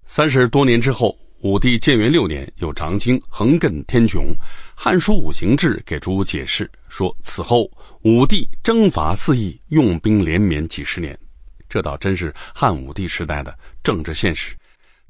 [0.07, 1.19] 三十多年之后。
[1.41, 4.19] 武帝建元六年，有长星横亘天穹，
[4.75, 11.19] 《汉书五行志》给出解释说，此后武帝征伐四邑，用兵连绵几十年。
[11.69, 14.57] 这倒真是汉武帝时代的政治现实。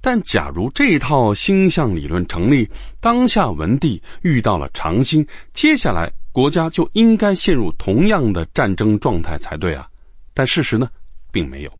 [0.05, 2.69] 但假如这套星象理论成立，
[3.01, 9.89] 当下文帝遇到了长星，接下来国家就应该陷入同样的战争状态才对啊。
[10.35, 10.91] 但事实呢，
[11.33, 11.73] 并没有。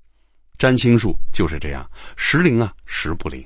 [0.57, 3.45] 占星术就是这样，时灵啊，时不灵。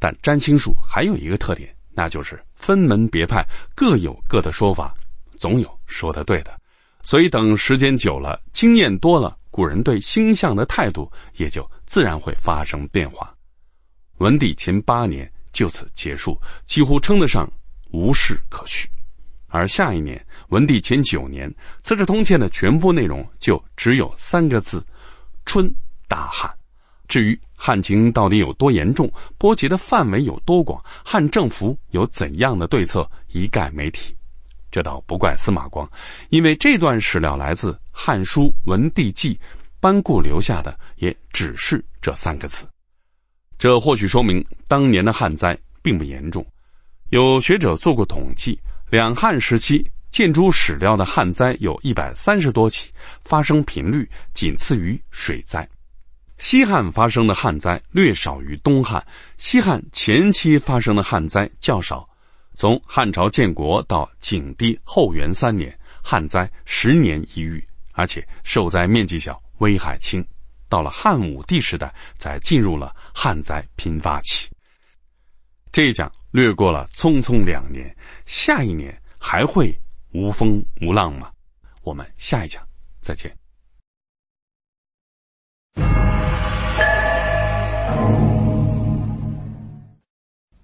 [0.00, 3.46] 但占星术还有一个特点，那就是分门别派，
[3.76, 4.96] 各有各的说法，
[5.36, 6.58] 总有说的对的。
[7.00, 13.35] 所以等时间久了，经验多了，古人对星象的态度也就自然会发生变化。
[14.18, 17.52] 文帝前八年就此结束，几乎称得上
[17.90, 18.88] 无事可叙。
[19.48, 21.50] 而下一年文帝前九年，
[21.82, 24.84] 《资治通鉴》的全部内容就只有三个字：
[25.44, 25.76] 春
[26.08, 26.56] 大旱。
[27.08, 34.16] 至于旱情到底有多严重，波及的范围有多广，汉政府有怎样的对策，一概没提。
[34.72, 35.90] 这倒不怪司马光，
[36.28, 39.36] 因为这段史料来自《汉书·文帝纪》，
[39.80, 42.66] 班固留下的也只是这三个字。
[43.58, 46.46] 这或许说明当年的旱灾并不严重。
[47.08, 52.92] 有学者做过统计，两汉时期建筑史料的旱灾有一百三十多起，
[53.22, 55.68] 发生频率仅次于水灾。
[56.38, 59.06] 西汉发生的旱灾略少于东汉，
[59.38, 62.10] 西汉前期发生的旱灾较少。
[62.56, 70.26] 从汉朝建国到景帝后元三年，旱灾十年一遇，而且受灾面积小，危害轻。
[70.76, 74.50] 到了汉武帝时代，才进入了旱灾频发期。
[75.72, 77.96] 这一讲略过了匆匆两年，
[78.26, 79.80] 下一年还会
[80.12, 81.30] 无风无浪吗？
[81.80, 82.68] 我们下一讲
[83.00, 83.38] 再见。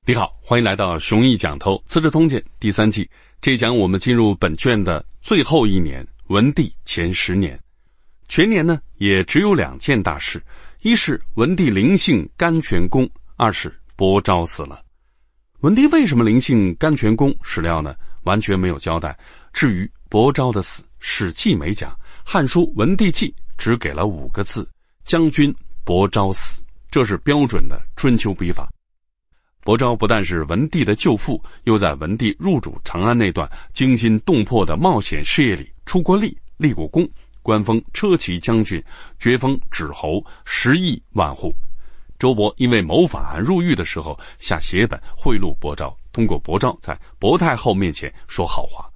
[0.04, 3.08] 你好，欢迎来到雄毅讲透《资治通鉴》第三季。
[3.40, 7.62] 这一讲我们进入本卷的最后一年，文帝前十年。
[8.34, 10.42] 全年呢，也只有两件大事：
[10.80, 14.86] 一是文帝临幸甘泉宫，二是伯昭死了。
[15.60, 17.34] 文帝为什么临幸甘泉宫？
[17.42, 19.18] 史料呢完全没有交代。
[19.52, 21.90] 至于伯昭的死，《史记》没讲，
[22.24, 24.70] 《汉书·文帝纪》只给了五个字
[25.04, 25.54] ：“将军
[25.84, 28.70] 伯昭死。”这是标准的春秋笔法。
[29.62, 37.10] 伯昭不但是文帝的舅父，又在文帝入主长安那段惊心动魄的冒险事业里出过力、立过功，
[37.42, 38.84] 官封车骑将军，
[39.18, 41.54] 爵封止侯，十亿万户。
[42.18, 48.90] 周勃因为谋反案入狱的时候，下血本贿赂伯昭，通过伯昭在伯太后面前说好话。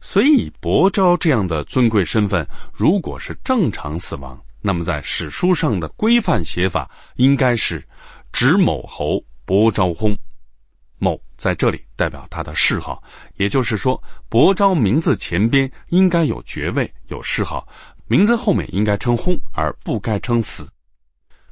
[0.00, 7.86] 所以，伯昭这样的尊贵身份，如果是正常死亡，那么在史书上的规范写法应该是
[8.32, 9.24] 指某侯。
[9.44, 10.18] 伯昭薨，
[11.02, 13.02] 某在这里代表他的谥号，
[13.34, 17.66] 也就是说，伯昭名字前边应该有爵位、有谥号，
[18.06, 20.68] 名字后面应该称薨，而不该称死。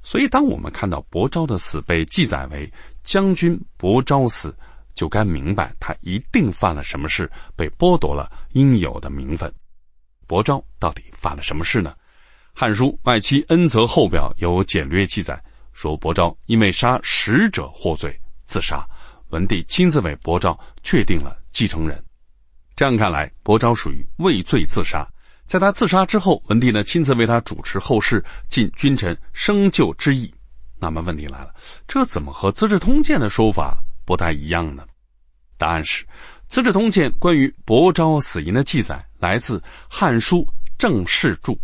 [0.04, 2.72] 所以，当我们看到伯昭的死被记载为
[3.02, 4.56] 将军伯昭死，
[4.94, 9.52] 就该明白他一定犯了什么事，被剥夺了应有的名分。
[10.28, 11.94] 伯昭到底犯了什么事呢？
[12.54, 15.42] 《汉书·外戚恩泽后表》有简略记载。
[15.72, 18.86] 说伯昭因为杀使者获罪自杀，
[19.30, 22.04] 文帝亲自为伯昭确定了继承人。
[22.76, 25.08] 这样看来，伯昭属于畏罪自杀。
[25.46, 30.34] 在他自杀之后，文帝呢亲自为他主持后事，尽君臣生救之意。
[30.78, 31.54] 那么问题来了，
[31.88, 34.86] 这怎么和《资治通鉴》的说法不太一样呢？
[35.58, 36.04] 答案是，
[36.48, 39.58] 《资治通鉴》关于伯昭死因的记载来自
[39.88, 40.36] 《汉书·
[40.78, 41.52] 正事注》。《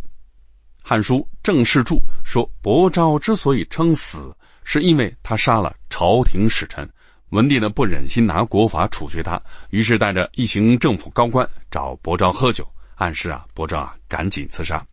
[0.83, 6.91] 汉书·正事注》说，伯昭之所以称死，是因为他杀了朝廷使臣。
[7.31, 14.87] 文帝呢不忍心拿国法处决他，于是带着一行政府高官找伯昭喝酒，暗示啊伯昭啊赶紧自杀。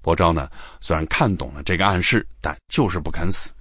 [0.00, 3.54] 伯昭呢虽然看懂了这个暗示，但就是不肯死。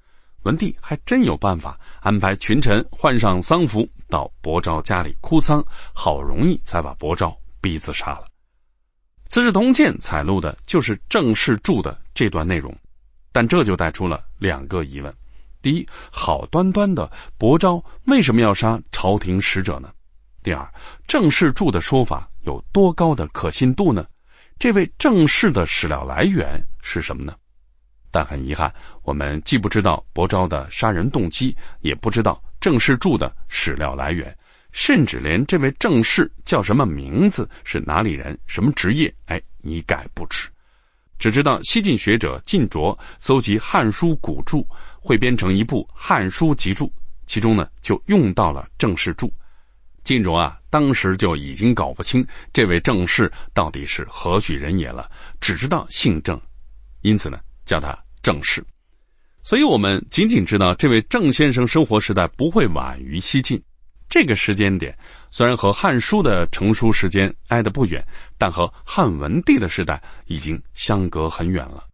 [0.44, 8.28] 文帝还真有办法，安排群臣换上丧服到伯昭家里哭丧，好容易才把伯昭逼自杀了。
[9.32, 12.78] 《资治通鉴》采录的就是正事注的这段内容，
[13.32, 15.14] 但这就带出了两个疑问：
[15.62, 19.92] 第一，好端端的伯昭为什么要杀朝廷使者呢？
[20.42, 20.74] 第二，
[21.06, 24.08] 郑世柱的说法有多高的可信度呢？
[24.58, 27.36] 这位郑氏的史料来源是什么呢？
[28.12, 34.38] 但很遗憾，我们既不知道伯昭的杀人动机，也不知道郑世柱的史料来源。
[34.72, 40.50] 甚至连这位郑氏叫什么名字、是哪里人、什么职业，哎，一概不知。
[41.18, 44.68] 只知道西晋学者晋卓搜集《汉书》古注，
[45.02, 46.88] 汇编成一部《汉书集注》，
[47.26, 49.34] 其中呢就用到了正氏注。
[50.04, 56.42] 晋卓啊，当时就已经搞不清这位郑氏到底是何许人也了，只知道姓郑，
[57.02, 58.66] 因此呢叫他郑氏。
[59.44, 63.64] 所以我们仅仅知道这位郑先生生活时代不会晚于西晋。
[64.10, 64.98] 这个时间点
[65.30, 68.08] 虽然和《汉书》的成书时间挨得不远，
[68.40, 71.89] 但和汉文帝的时代已经相隔很远了。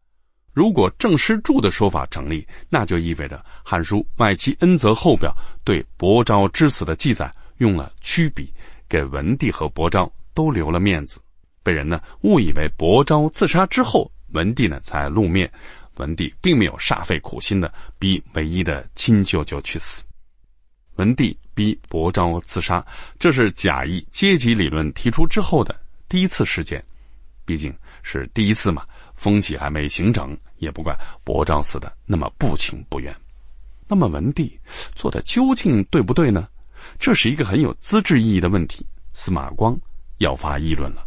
[0.55, 5.35] 如果郑师柱的说法成立，那就意味着《汉书·外戚恩泽后表》
[5.65, 8.53] 对伯昭之死的记载用了曲笔，
[8.87, 11.19] 给文帝和伯昭都留了面子，
[11.61, 15.51] 被人呢误以为伯昭自杀之后，文帝呢才露面。
[15.97, 20.05] 文帝并没有煞费苦心的逼唯一的亲舅舅去死。
[20.95, 22.85] 文帝逼伯昭自杀，
[23.19, 26.85] 这是贾谊阶级理论提出之后的第一次事件。
[27.45, 28.85] 毕竟是第一次嘛，
[29.15, 33.15] 风气还没形成，也不怪伯昭死的那么不情不愿。
[33.87, 34.59] 那么文帝
[34.95, 36.47] 做的究竟对不对呢？
[36.99, 38.85] 这是一个很有资质意义的问题。
[39.13, 39.79] 司马光
[40.17, 41.05] 要发议论了。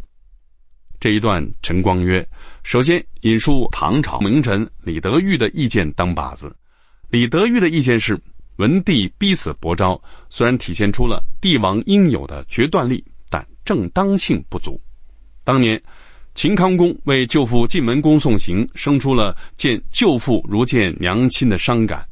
[1.01, 2.29] 这一段，陈光曰：
[2.63, 6.57] 首先引述唐朝名臣李德裕的意见当靶子。
[7.11, 8.21] 李德裕的意见是。
[8.57, 14.81] 文帝逼死伯昭，虽然体现出了帝王应有的决断力，但正当性不足。
[15.45, 15.85] 当年
[16.39, 22.09] 秦康公为舅父晋文公送行，生出了见舅父如见娘亲的伤感。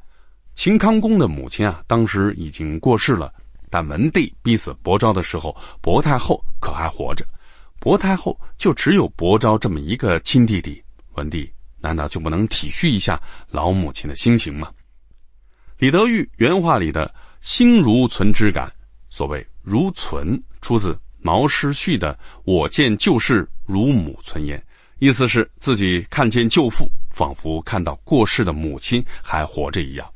[0.57, 3.33] 秦康公的母亲啊，当时已经过世了，
[3.71, 7.25] 但文帝逼死伯昭的时候，伯太后可还活着。
[7.79, 10.83] 伯太后就只有伯昭这么一个亲弟弟，
[11.15, 13.23] 文帝难道就不能体恤一下
[13.53, 14.73] 老母亲的心情吗？
[15.79, 18.73] 李德裕原话里的“心如存之感”，
[19.09, 24.63] 所谓“如存”，出自毛诗序的“我见旧事如母存焉”，
[25.01, 30.13] 意思是自己看见舅父，仿佛看到过世的母亲还活着一样。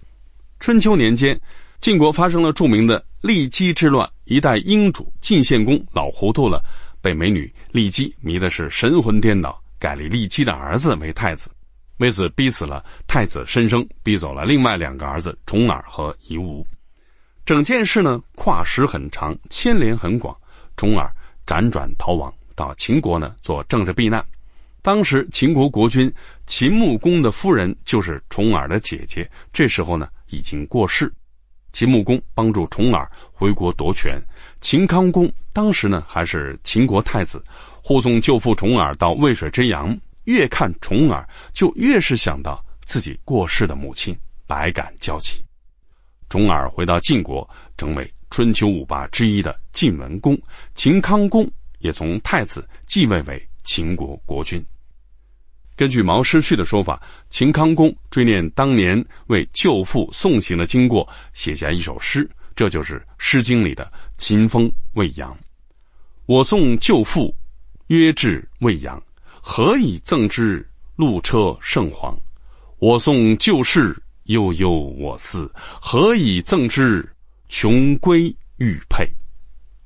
[0.61, 1.41] 春秋年间，
[1.81, 6.63] 晋国发生了著名的骊姬之乱，一代英主晋献公老糊涂了，
[7.03, 11.51] 被美女骊姬迷的是神魂颠倒，改立骊姬的儿子为太子。
[11.97, 16.69] 为此逼死了太子申生，逼走了另外两个儿子重耳和夷吾。
[17.45, 20.37] 整件事呢，跨时很长，牵连很广。
[20.81, 21.15] 重耳
[21.45, 24.25] 辗转逃亡到秦国呢，做政治避难。
[24.81, 26.15] 当时秦国国君
[26.47, 31.13] 秦穆公的夫人就是重耳的姐姐，这时候呢已经过世。
[31.71, 34.23] 秦穆公帮助重耳回国夺权。
[34.63, 37.45] 秦康公当时呢还是秦国太子，
[37.85, 40.01] 护送舅父重耳到渭水之阳。
[40.25, 45.45] 越看重耳，就越是想到自己过世的母亲，百感交集。
[46.31, 50.41] 重耳回到晋国，成为春秋五霸之一的晋文公。
[50.75, 54.65] 秦康公也从太子继位为秦国国君。
[55.77, 65.33] 根据毛诗序的说法，秦康公追念当年为舅父送行的经过，写下一首诗，这就是《诗经》里的《秦风未央》。
[66.27, 67.35] 我送舅父，
[67.87, 69.03] 约至未央。
[69.43, 70.69] 何以赠之？
[70.97, 72.19] 路车圣皇。
[72.79, 75.51] 我送旧事，悠悠我思。
[75.81, 77.15] 何以赠之？
[77.51, 79.13] 穷归玉佩。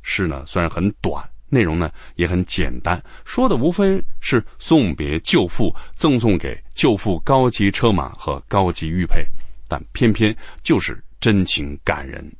[0.02, 9.28] 诗呢虽然很短，内容呢也很简单，说的无非是送别舅父，赠送给舅父高级车马和高级玉佩，
[9.66, 12.36] 但偏偏就是真情感人。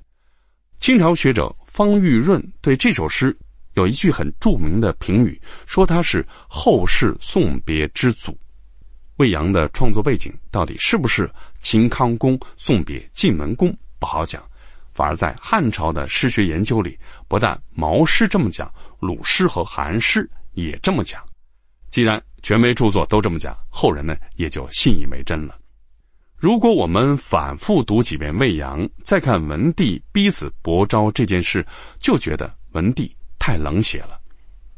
[0.79, 3.39] 清朝学者方玉润对这首诗。
[3.73, 8.39] 有一句很著名的评语，说他是后世送别之祖。
[9.17, 14.49] 魏阳的创作背景到底是不是秦康公送别晋文公不好讲，
[14.95, 21.25] 反而在汉朝的诗学研究里，不但毛诗这么讲，鲁诗和韩诗也这么讲。
[21.91, 25.59] 既然权威著作都这么讲，后人呢也就信以为真了。
[26.37, 31.67] 如果我们反复读几遍魏阳，再看文帝逼死伯昭这件事，
[32.01, 33.17] 就觉得文帝。
[33.37, 34.21] 太冷血了，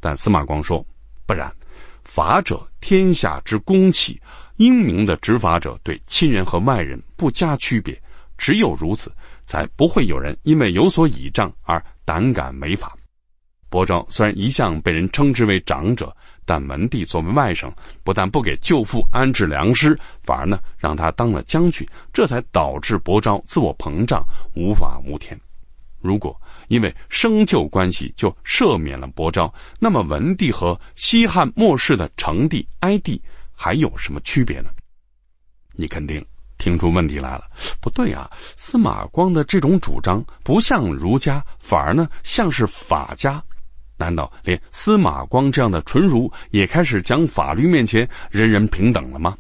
[0.00, 0.84] 但司马光说
[1.24, 1.54] 不然。
[2.02, 4.20] 法者，天下之公器，
[4.56, 8.02] 英明的执法者对亲人和外人不加区别，
[8.36, 9.12] 只有如此，
[9.47, 12.99] 才不会有人因为有所倚仗而胆敢违法。
[13.68, 17.72] 伯昭虽然一向被人称之为长者，但文帝作为外甥，
[18.05, 25.40] 不但不给舅父安置良师，反而呢让他当了将军，这才导致伯昭自我膨胀，无法无天。
[26.01, 33.22] 如果因为生旧关系就赦免了伯昭，那么文帝和西汉末世的成帝、哀帝
[33.53, 34.70] 还有什么区别呢？
[35.72, 36.24] 你肯定
[36.59, 37.50] 听出问题来了。
[37.80, 43.44] 不对啊，司马光的这种主张不像儒家，反而呢像是法家。
[43.98, 49.38] 难道连司马光这样的纯儒也开始讲法律面前人人平等了吗？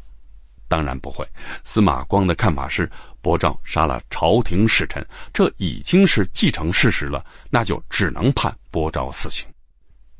[0.68, 1.28] 当然不会。
[1.62, 2.90] 司马光的看法是，
[3.20, 9.46] 伯昭杀了朝廷使臣，这已经是既成事实了，那就只能判伯昭死刑。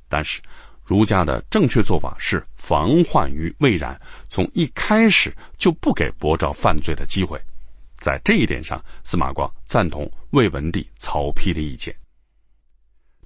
[0.09, 0.43] 但是
[0.87, 7.43] 儒家的正确做法是防患于未然，从一开始就不给伯昭犯罪的机会。
[7.99, 11.97] 在这一点上，司马光赞同魏文帝曹丕的意见。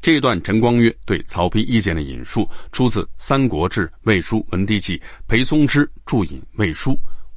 [0.01, 4.99] 这一段陈光约对曹丕意见的引述，出自《三国志·魏书·文帝纪》，
[5.29, 6.93] 裴松之注引《魏书》。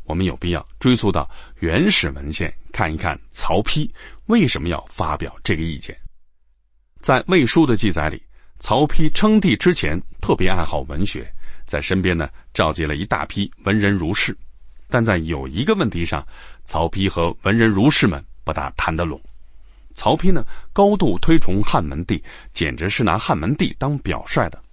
[0.06, 3.92] 我们有必要追溯到原始文献，看一看曹丕
[4.26, 5.98] 为什么要发表这个意见。
[7.02, 8.24] 在《魏书》的记载里，
[8.64, 11.34] 曹丕称帝之前特别爱好文学，
[11.66, 14.38] 在身边呢召集了一大批文人儒士，
[14.88, 16.26] 但在有一个问题上，
[16.64, 19.20] 曹丕和文人儒士们不大谈得拢。
[19.96, 24.64] 曹丕呢高度推崇汉文帝，简直是拿汉文帝当表率的。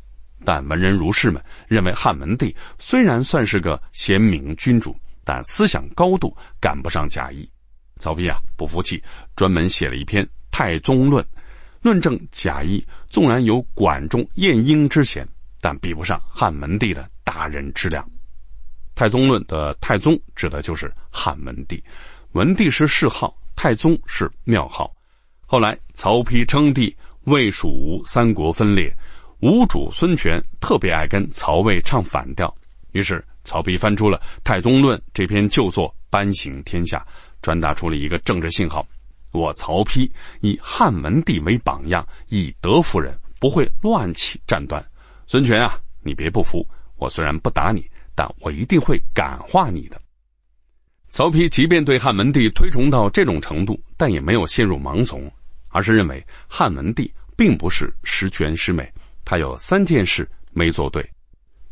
[0.44, 7.50] 但文人儒士们认为汉文帝虽然算是个贤明君主，但思想高度赶不上贾谊。
[7.96, 9.02] 曹丕啊不服气，
[9.34, 11.24] 专门写了一篇《太宗论》，
[11.82, 15.28] 论证贾谊纵然有管仲、晏婴之贤，
[15.60, 18.04] 但比不上汉文帝的大人之量。
[18.94, 21.82] 《太宗论》的太宗指的就是汉文帝，
[22.32, 24.94] 文帝是谥号，太宗是庙号。
[25.46, 28.94] 后来曹丕称帝，魏、蜀、吴三国分裂。
[29.40, 32.54] 吴主孙权特别爱跟曹魏唱反调，
[32.92, 37.06] 于是曹丕翻出了《太宗论》这篇旧作，颁行天下，
[37.40, 38.86] 传达出了一个政治信号：
[39.32, 40.10] 我曹丕
[40.40, 44.84] 以汉文帝为榜样，以德服人，不会乱起战端。
[45.26, 46.66] 孙权啊，你别不服，
[46.96, 50.00] 我虽然不打你，但我一定会感化你的。
[51.10, 55.32] 曹丕即便对汉文帝推崇到这种程度，但也没有陷入盲从，
[55.68, 58.92] 而是认为汉文帝并不是十全十美。
[59.24, 61.10] 他有三件事没做对：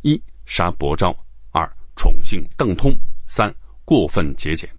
[0.01, 1.15] 一杀伯昭，
[1.51, 2.97] 二宠幸邓通，
[3.27, 3.53] 三
[3.83, 4.69] 过分节俭。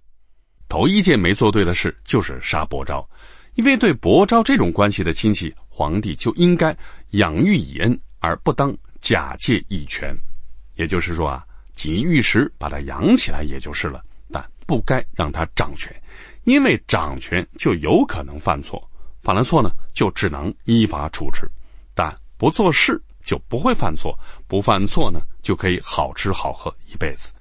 [0.71, 3.09] 头一件没做对的事就是杀伯昭，
[3.55, 6.77] 因为对伯昭这种关系的亲戚，皇帝就应该
[7.09, 10.15] 养育以恩，而不当假借以权。
[10.75, 11.45] 也就是说啊，
[11.75, 16.01] 锦衣玉食把他养起来也就是了，但不该让他掌权，
[16.45, 18.89] 因为掌权就有可能犯错，
[19.21, 21.51] 犯了错呢，就只能依法处置。
[21.93, 24.17] 但不做事就不会犯错，
[24.47, 27.33] 不犯错呢就可以好吃好喝一辈子。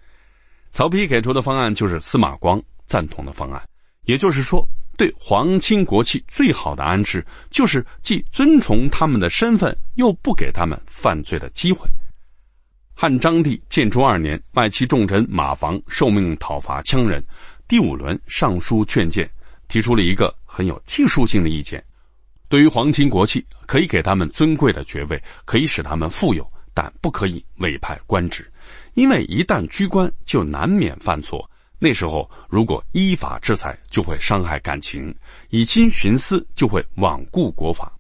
[0.72, 3.68] 曹丕给出的方案就是司马光赞同的方案，
[4.03, 4.66] 也就是说，
[4.97, 11.88] 对皇亲国戚最好的安置就是既尊崇他们的身份，又不给他们犯罪的机会。
[12.97, 17.26] 汉章帝建初二年，外戚重臣马房受命讨伐羌人，
[17.68, 19.30] 第五轮上书劝谏，
[19.68, 21.84] 提出了一个很有技术性的意见。
[22.49, 28.53] 对于皇亲国戚，可以给他们尊贵的爵位，可以使他们富有，但不可以委派官职，
[28.95, 31.50] 因为一旦居官，就难免犯错。
[31.83, 35.14] 那时候如果依法制裁，就会伤害感情；
[35.49, 37.95] 以亲徇私，就会罔顾国法。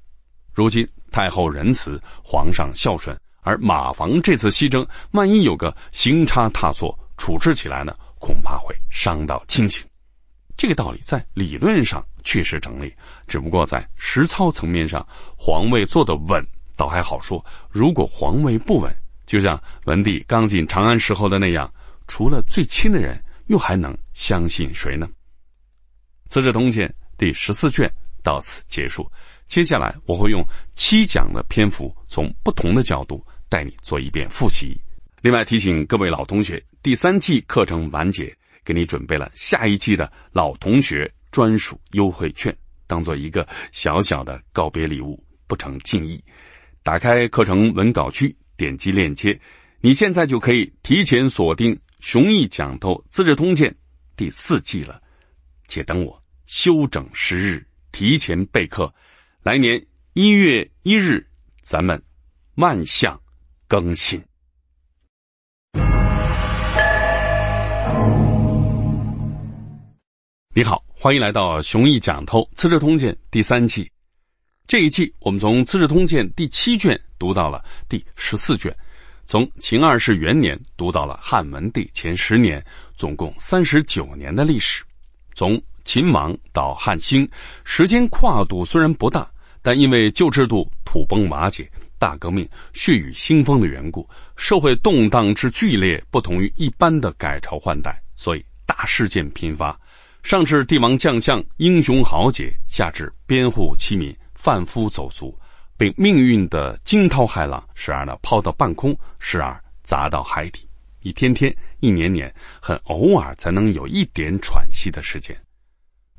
[0.52, 9.86] 如今太后仁慈，皇上孝顺，而马房这次西征，万一有个行差踏错，处置起来呢，恐怕会伤到亲情。
[10.58, 12.94] 这个道理在理论上确实成立，
[13.26, 15.08] 只不过在实操层面上，
[15.38, 17.46] 皇位坐得稳倒还好说。
[17.70, 21.72] 如果皇位不稳，就像文帝刚进长安时候的那样，
[22.06, 25.08] 除了最亲的人，又还能相信谁呢？
[26.28, 26.88] 《资治通鉴》
[27.18, 27.92] 第十四卷
[28.22, 29.10] 到此结束，
[29.48, 30.44] 接下来我会用
[30.76, 34.82] 七讲的篇幅，从不同的角度带你做一遍复习。
[35.20, 38.36] 另外提醒各位老同学，第三季课程完结。
[38.62, 46.22] 给你准备了下一季的老同学专属优惠券，当做一个小小的告别礼物，不成敬意。
[46.84, 49.40] 打开课程文稿区，点击链接，
[49.80, 53.72] 你现在就可以提前锁定《雄毅讲透《资治通鉴》
[54.16, 55.02] 第四季了。
[55.68, 58.94] 且等我休整十日，提前备课，
[59.42, 61.28] 来年一月一日，
[61.62, 62.02] 咱们
[62.54, 63.20] 万象
[63.68, 64.24] 更新。
[70.54, 73.92] 你好，欢迎来到雄毅讲透《资治通鉴》第三季。
[74.66, 78.76] 这一季我们从《资治通鉴》第七卷读到了第十四卷，
[79.30, 82.66] 从秦二世元年读到了汉文帝前十年，
[82.96, 84.82] 总共三十九年的历史。
[85.34, 87.30] 从秦亡到汉兴，
[87.62, 89.30] 时间跨度虽然不大，
[89.62, 99.78] 但因为旧制度土崩瓦解、大革命血雨腥风的缘故，社会动荡之剧烈不同于一般的改朝换代，所以大事件频发。
[100.24, 105.38] 上至帝王将相、英雄豪杰，下至边户妻民、贩夫走卒，
[105.80, 110.68] 被命运的惊涛骇浪时而呢抛到半空，时而砸到海底。
[111.00, 115.40] 一天天、一年年，很偶尔才能有一点喘息的时间。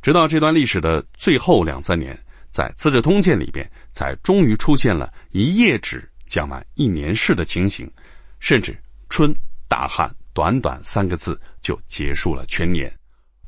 [0.01, 2.17] 直到这段历史的最后两三年，
[2.49, 7.91] 在《资治通鉴》里边，才终于出现了一页纸讲完一年事的情形，
[8.39, 9.35] 甚至“春
[9.67, 12.91] 大旱”短短三个字就结束了全年。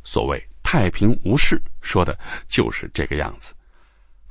[0.04, 3.56] 所谓太平无事，说的就是这个样子。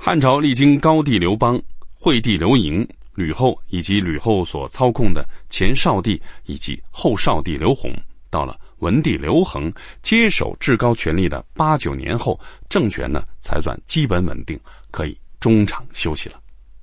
[0.05, 1.63] 汉朝历经高帝刘邦、
[1.95, 7.95] 惠帝刘盈、吕后以及吕后所操控的前少帝以及后少帝刘宏，
[8.29, 9.73] 到了文帝刘恒
[10.03, 14.59] 接手至高权力的八九年后，政权呢才算基本稳定，
[14.91, 16.41] 可以中场休息了。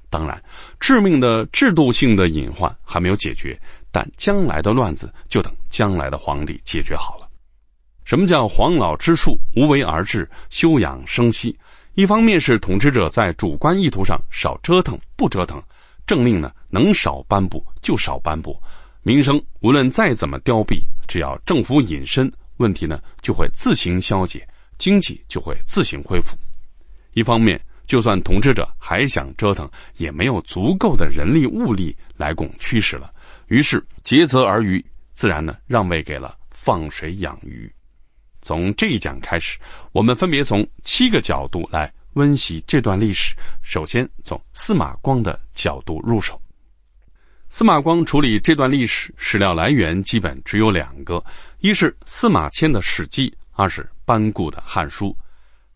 [0.09, 0.41] 当然，
[0.79, 3.59] 致命的制度性的隐患还没有解决，
[3.91, 7.27] 但将来的乱子就等将来的皇帝解决好了。
[8.05, 11.59] 什么叫黄老之术无为而治，休养生息？
[11.99, 15.61] 一方面是统治者在主观意图上少折腾不折腾，
[16.07, 18.63] 政令呢能少颁布就少颁布，
[19.03, 24.47] 民生无论再怎么凋敝，只要政府隐身，问题呢就会自行消解，
[24.77, 26.37] 经济就会自行恢复。
[27.11, 33.11] 一方面，就算统治者还想折腾，也没有足够的人力物力来供驱使了，
[33.49, 37.73] 于是竭泽而渔，自然呢让位给了放水养鱼。
[38.41, 39.59] 从这一讲开始，
[39.91, 43.35] 我们分别从七个角度来温习这段历史。
[43.61, 46.41] 首先从司马光的角度入手。
[47.49, 51.23] 司马光处理这段历史史料来源基本只有两个：
[51.59, 55.07] 一是司马迁的《史记》，二是班固的《汉书》。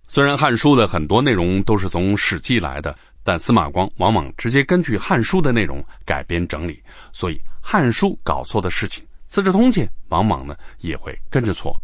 [0.07, 11.81] 虽然《汉书》的很多内容都是从《史记》来的，但司马光往往直接根据《汉书》的内容改编整理，所以《汉书》搞错的事情，《资治通鉴》往往呢也会跟着错。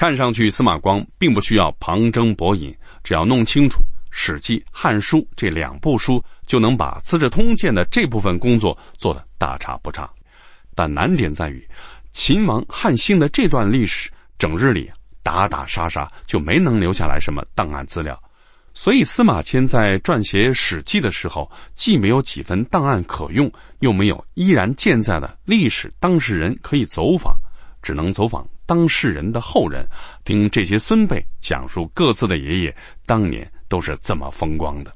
[0.00, 2.74] 看上去，司马光并不需要旁征博引，
[3.04, 3.80] 只要弄清楚
[4.10, 10.08] 《史记》《汉书》这两部书，就能把《资治通鉴》的这部分工作做得大差不差。
[10.74, 11.68] 但难点在于，
[12.12, 14.90] 秦王汉兴的这段历史，整日里
[15.22, 18.22] 打打杀杀，就没能留下来什么档案资料。
[18.72, 27.36] 所以，司马迁在撰写《史记》的时候，既没有几分档案可用，又没有依然健在的历史当事人可以走访，
[27.82, 28.48] 只能走访。
[28.66, 29.88] 当事人的后人
[30.24, 34.94] 听这些孙辈讲述各自的爷爷当年都是怎么风光的，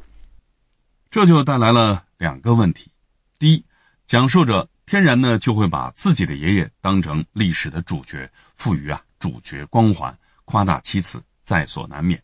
[1.10, 2.92] 这就带来了两个问题：
[3.38, 3.64] 第一，
[4.06, 12.20] 讲述者天然呢就会把自己的爷爷当成历史的主角，赋予啊主角光环，夸大其词在所难免；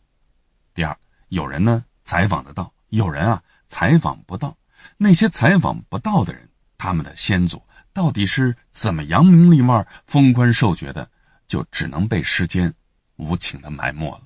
[0.73, 0.97] 第二，
[1.27, 4.57] 有人呢采访得到，有人啊采访不到，
[4.97, 11.09] 那些采访不到的人，他们的先祖到底是怎么扬名立万、封官受爵的？
[11.47, 12.73] 就只能被时间
[13.17, 14.21] 无情的埋没了。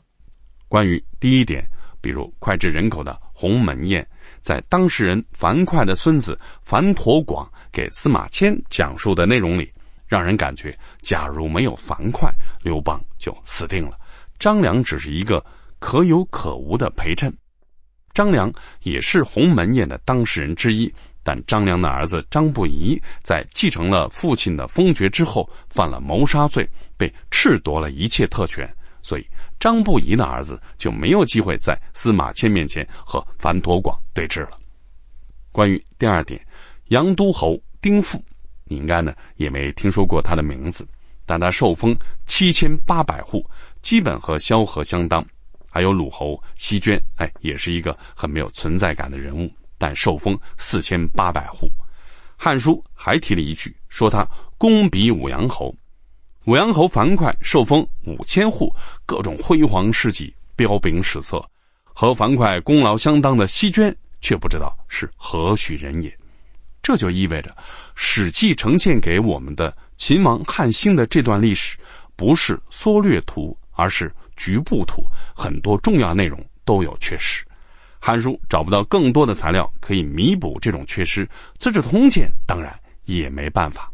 [0.67, 4.07] 关于第一点，比如脍炙人口的鸿门宴，
[4.41, 9.73] 在当事人樊哙的孙子樊陀广给司马迁讲述的内容里，
[10.07, 13.97] 让人感觉，假如没有樊哙，刘邦就死定了。
[14.37, 15.43] 张良只是一个
[15.79, 17.37] 可有可无的陪衬。
[18.13, 20.93] 张良也是鸿门宴的当事人之一。
[21.25, 29.25] 但张良的儿子张不疑在继承了父亲的封爵之后，犯了谋杀罪，被褫夺了一切特权，所以
[29.59, 34.59] 张不疑的儿子就没有机会在司马迁面前和樊陀广对峙了。
[35.51, 36.45] 关于第二点，
[36.89, 38.23] 杨都侯丁父，
[38.65, 40.87] 你应该呢也没听说过他的名字，
[41.25, 41.97] 但他受封
[42.27, 43.49] 七千八百户，
[43.81, 45.25] 基本和萧何相当。
[45.67, 49.51] 还有鲁侯西娟，哎，也是一个很没有存在感的人物。
[49.77, 51.67] 但受封四千八百户，
[52.37, 55.75] 《汉书》还提了一句，说他功比武阳侯。
[56.45, 61.49] 武阳侯樊哙受封五千户，各种辉煌事迹彪炳史册。
[61.97, 66.17] 和樊哙功劳相当的西娟，却不知道是何许人也。
[66.83, 67.51] 这就意味着，
[67.95, 71.77] 《史记》呈现给我们的秦王汉兴的这段历史，
[72.15, 75.05] 不是缩略图，而是局部图，
[75.35, 77.45] 很多重要内容都有缺失。
[78.05, 81.27] 汉书找不到更多的材料可以弥补这种缺失，
[81.57, 83.91] 资治通鉴当然也没办法。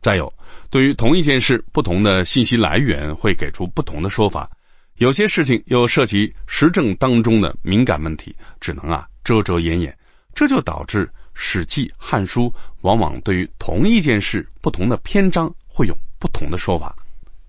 [0.00, 0.34] 再有，
[0.68, 4.50] 对于同一件事，不同的信息来源会给出不同的说法，
[4.96, 9.96] 有些事情又涉及时政当中的敏感问题，只能啊遮遮掩掩，
[10.34, 12.46] 这就导致《史记》《汉书》
[12.80, 16.96] 往往对于同一件事不同的篇章会有不同的说法，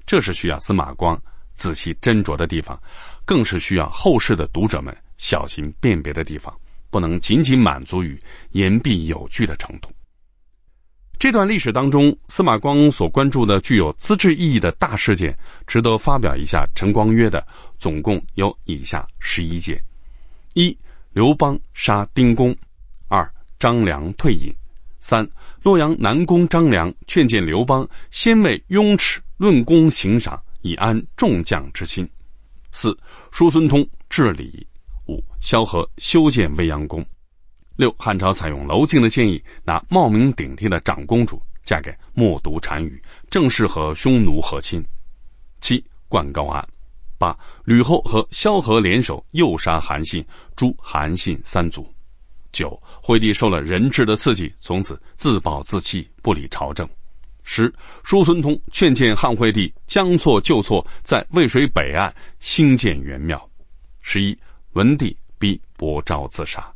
[0.05, 1.23] 这是需要司马光
[1.55, 2.83] 仔细斟酌的地方，
[3.25, 4.95] 更是需要后世的读者们。
[5.23, 6.59] 小心辨别的地方，
[6.89, 8.21] 不能仅仅满足于
[8.51, 9.89] 言必有据的程度。
[11.17, 17.47] 这段历史当中，司马光所关注的具有资质意义的大事件，值得发表一下陈光约的，
[17.77, 19.85] 总共有以下十一件：
[20.53, 20.77] 一、
[21.13, 22.55] 刘邦杀丁公；
[23.07, 24.55] 二、张良退隐；
[24.99, 25.29] 三、
[25.61, 32.07] 洛阳南宫张良劝谏刘邦，先为雍齿论功行赏，以安众将之心；
[32.73, 32.99] 四、
[33.31, 34.67] 叔孙通治理。
[35.07, 37.05] 五、萧何修建未央宫。
[37.75, 44.85] 六、汉朝采用娄敬的建议，拿冒名顶替的长公主嫁给默读单于，正式和匈奴和亲。
[45.59, 46.67] 七、灌高案。
[47.17, 50.25] 八、吕后和萧何联手诱杀韩信，
[50.55, 51.93] 诛韩信三族。
[52.51, 56.89] 九、惠帝受了人质的刺激，从此自暴自弃，不理朝政。
[57.43, 57.73] 十、
[58.03, 63.49] 叔孙通劝谏汉惠帝将错就错，在渭水北岸兴建元庙。
[64.01, 64.37] 十一。
[64.73, 66.73] 文帝逼伯昭自杀，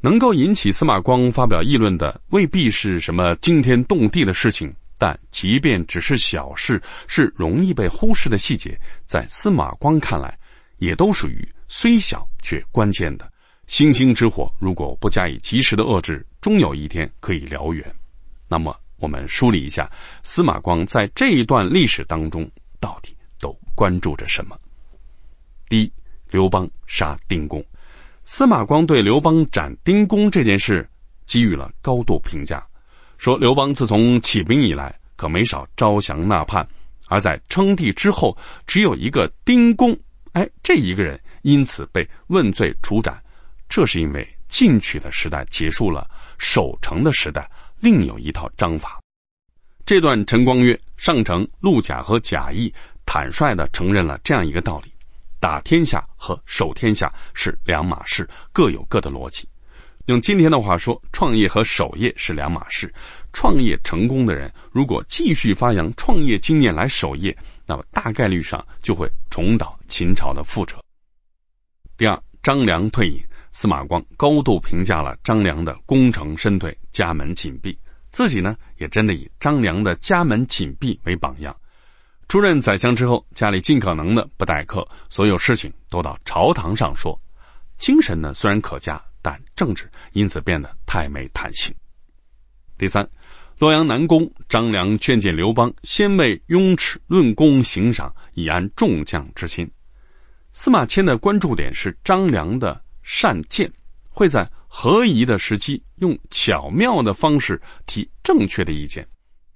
[0.00, 10.38] 能够引起司马光发表议论的，未必是什么惊天动地的事情，但即便只是小事，是容易被忽视的细节，在司马光看来，
[10.78, 13.32] 也都属于虽小却关键的。
[13.66, 17.94] 星星之火，如果不加以及时的遏制，终有一天可以燎原。
[18.48, 19.90] 那么，我们梳理一下
[20.22, 24.58] 司马光在这一段历史当中到底都关注着什么？
[25.68, 25.92] 第一，
[26.30, 27.64] 刘邦杀丁公。
[28.24, 30.88] 司马光对刘邦斩丁公这件事
[31.26, 32.66] 给予了高度评价，
[33.18, 36.68] 说刘邦自从起兵以来，可没少招降纳叛，
[37.08, 39.98] 而在称帝之后，只有一个丁公，
[40.32, 43.22] 哎，这一个人因此被问罪处斩。
[43.68, 46.08] 这是因为进取的时代结束了，
[46.38, 49.00] 守城的时代另有一套章法。
[49.86, 52.74] 这段陈光曰：上承陆贾和贾谊
[53.06, 54.92] 坦率的承认了这样一个道理：
[55.40, 59.48] 打天下和守天下是两码事，各有各的逻辑。
[60.06, 62.94] 用今天的话说，创业和守业是两码事。
[63.32, 70.84] 创业成功的人，如果继续发扬创业经验来守业，那么大概率上就会重蹈秦朝的覆辙。
[71.96, 73.24] 第二，张良退隐。
[73.52, 81.56] 司马光高度评价了张良的功成身退、家门紧闭，自己呢也真的以张良的家门紧闭为榜样。
[82.30, 87.20] 出任宰相之后，家里尽可能的不待客，所有事情都到朝堂上说。
[87.76, 91.74] 精神呢虽然可嘉，但政治因此变得太没弹性。
[92.78, 93.10] 第三，
[93.58, 99.72] 洛阳南宫，张良劝谏刘邦，先为雍齿论功行赏，以安众将之心。
[100.52, 102.84] 司马迁的关注点是张良的。
[103.02, 103.72] 善谏
[104.08, 109.08] 会在合宜的时机，用巧妙的方式提正确的意见，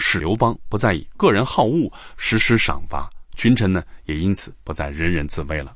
[0.07, 5.75] 使刘邦不再以个人好恶实施赏罚，群臣呢也因此不再人人自危了。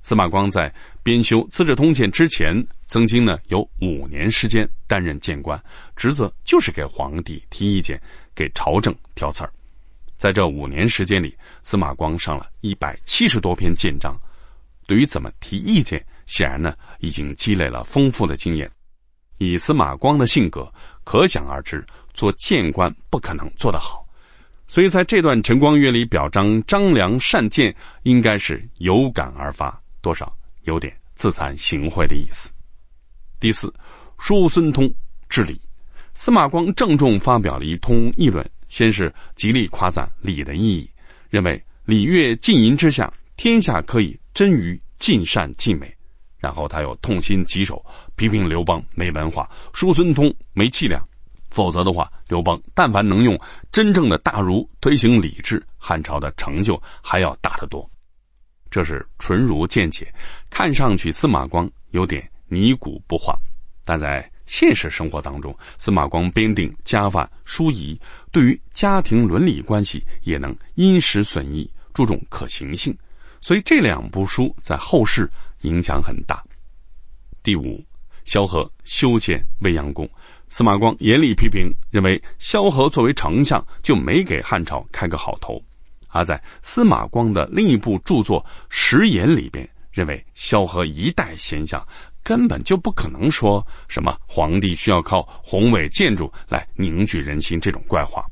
[0.00, 5.62] 司马光在编修《资治通鉴》之前，曾经呢有五年时间担任谏官，
[5.94, 8.02] 职责就是给皇帝提意见，
[8.34, 9.52] 给朝政挑刺儿。
[10.16, 14.20] 在这五年时间里，司马光上了一百七十多篇谏章，
[14.88, 16.04] 对于怎么提意见。
[16.26, 18.72] 显然呢，已经积累了丰富的经验。
[19.38, 20.72] 以司马光的性格，
[21.04, 21.84] 可想而知，
[22.14, 24.06] 做谏官不可能做得好。
[24.68, 32.52] 所以在这段陈光月里表彰张良善谏，应该是有感而发，多少有点自惭形秽的意思。
[33.38, 33.74] 第四，
[34.18, 34.94] 叔孙通
[35.28, 35.60] 治礼，
[36.14, 40.90] 司马光郑重发表了一通议论，先是极力夸赞礼的意义，
[41.28, 45.96] 认为礼乐尽淫之下，天下可以臻于尽善尽美。
[46.38, 47.84] 然后他又痛心疾首，
[48.16, 51.08] 批评刘邦没文化，叔孙通没气量。
[51.52, 53.40] 否则的话，刘邦但凡能用
[53.70, 57.90] 真正的大儒推行礼制，汉朝的成就还要大得多。
[58.70, 60.12] 这是纯儒见解，
[60.50, 63.38] 看上去司马光有点泥古不化，
[63.84, 68.00] 但在现实生活当中，司马光编定家法疏仪，
[68.32, 72.98] 对于家庭伦理关系也能因时损益，注重可行性。
[73.40, 75.30] 所以这两部书在后世。
[75.62, 76.42] 影响很大。
[77.44, 77.84] 第五，
[78.24, 80.10] 萧何修建未央宫，
[80.52, 85.62] 司马光严厉批评，认为萧何作为丞相就没给汉朝开个好头。
[86.08, 91.88] 而在司马光的另一部著作《食言》里边，认为萧何一代贤相
[92.22, 98.26] 根本就不可能说什么皇帝需要靠宏伟建筑来凝聚人心这种怪话。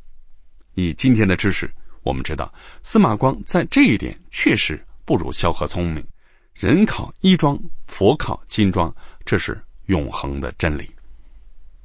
[0.75, 2.53] 以今天的知识，我们知道
[2.83, 6.07] 司马光在这一点确实不如萧何聪明。
[6.53, 8.95] 人靠衣装，佛靠金装，
[9.25, 10.91] 这是永恒的真理。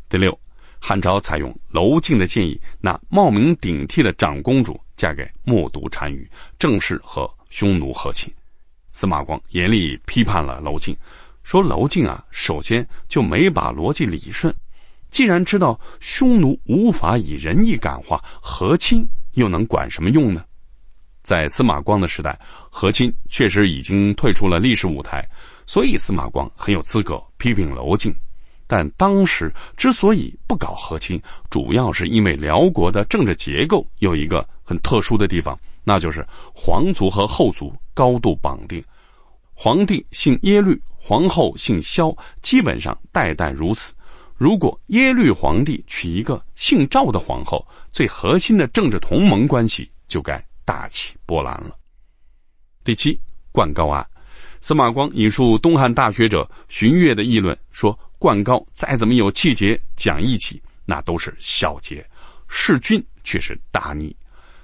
[0.08, 0.40] 第六，
[0.80, 6.30] 汉朝采用娄敬的建议，那冒名顶替的长公主嫁给默读单于，
[6.60, 8.32] 正式和匈奴和亲。
[8.94, 10.96] 司马光严厉批判了娄敬，
[11.42, 14.56] 说娄敬啊，首先就没把逻辑理顺。
[15.10, 20.46] 既然知道匈奴无法以仁义感化，和亲又能管什么用呢？
[21.24, 22.40] 在司马光的时代，
[22.70, 25.30] 和亲确实已经退出了历史舞台，
[25.66, 28.16] 所以司马光很有资格批评娄敬。
[28.68, 38.84] 但当时之所以不搞和亲，主要是因为辽国的政治结构有一个很特殊的地方，那就是皇族和后族高度绑定。
[39.54, 43.94] 皇帝姓耶律，皇后姓萧，基本上代代如此。
[44.36, 50.46] 如果耶律皇帝娶一个姓赵的皇后，最核心的政治同盟关系就该。
[50.68, 51.78] 大起波澜了。
[52.84, 53.20] 第七，
[53.52, 54.08] 灌高案，
[54.62, 62.06] 司马光引述东汉大学者荀悦的议论说：“灌高再怎么有气节、讲义气，那都是小节；
[62.48, 64.16] 弑君却是大逆。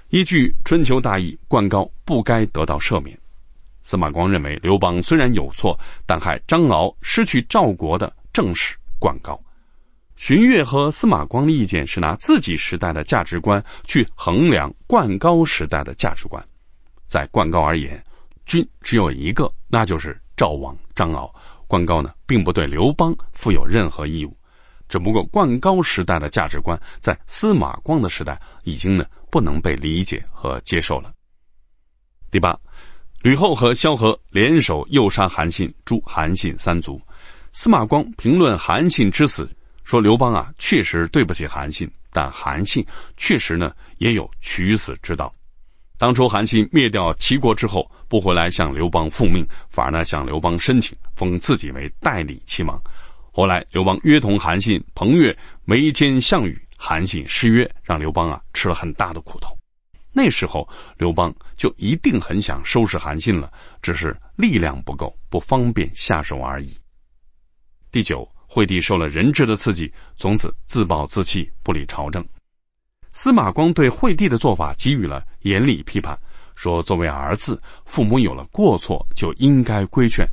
[0.08, 3.18] 依据春秋大义，灌高不该得到赦免。”
[3.82, 9.42] 司马光认为，刘邦虽然有错，但害张敖失去赵国的正是灌高。
[10.14, 16.46] 荀悦和司马光的意见是拿自己时代的价值观去衡量灌高时代的价值观。
[17.06, 18.04] 在灌高而言，
[18.46, 21.34] 君只有一个，那就是赵王张敖。
[21.72, 24.36] 灌高呢，并不对刘邦负有任何义务。
[24.90, 31.14] 只不过灌高时代的价值观，在司马光的时代已经呢不能被理解和接受了。
[32.30, 32.58] 第八，
[33.22, 37.00] 吕后和萧何联手诱杀韩信，诛韩信三族。
[37.54, 39.48] 司马光评论韩信之死，
[39.82, 42.84] 说刘邦啊确实对不起韩信，但韩信
[43.16, 45.34] 确实呢也有取死之道。
[45.96, 52.82] 当初韩信灭掉齐国之后，不回来向刘邦复命，反而呢向刘邦申请封自己为代理齐王。
[53.32, 59.56] 后来刘邦约同韩信、彭越围歼项羽，韩信失约，让刘邦啊吃了很大的苦头。
[60.12, 63.50] 那时候刘邦就一定很想收拾韩信了，
[63.80, 66.76] 只是力量不够，不方便下手而已。
[67.90, 72.28] 第九，惠帝受了人质的刺激，从此自暴自弃，不理朝政。
[73.14, 76.18] 司马光对惠帝的做法给予了严厉批判，
[76.62, 80.28] 说：“作为儿子，父母有了过错就应该规劝，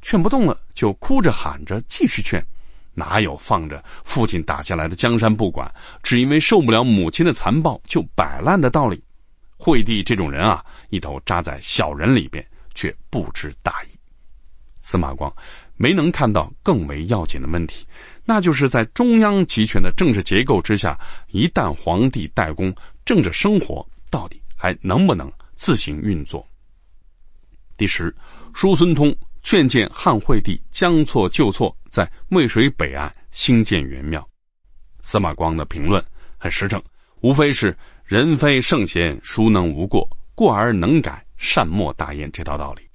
[0.00, 2.46] 劝不动了就哭着喊着继续劝，
[2.94, 5.74] 哪有放着父亲打下来的江山不管，
[6.04, 9.02] 只因为受不了母亲的残暴就摆烂的道理？”
[9.58, 13.88] 惠帝这种人啊，一头扎在小人里边，却不知大义。
[14.82, 15.34] 司马光
[15.76, 17.86] 没能看到更为要紧的问题。
[18.24, 25.32] 那就是在中央集权的政治结构之下，一旦皇帝代工，政治生活到底还能不能
[25.62, 26.48] 自行运作？
[27.76, 28.16] 第十，
[28.52, 34.28] 叔孙通劝谏汉惠帝将错就错，在渭水北岸兴建元庙。
[35.02, 36.04] 司马光的评论
[36.36, 36.82] 很实诚，
[37.20, 40.08] 无非是人非圣贤，孰能无过？
[40.34, 42.88] 过而能改，善莫大焉这套道理。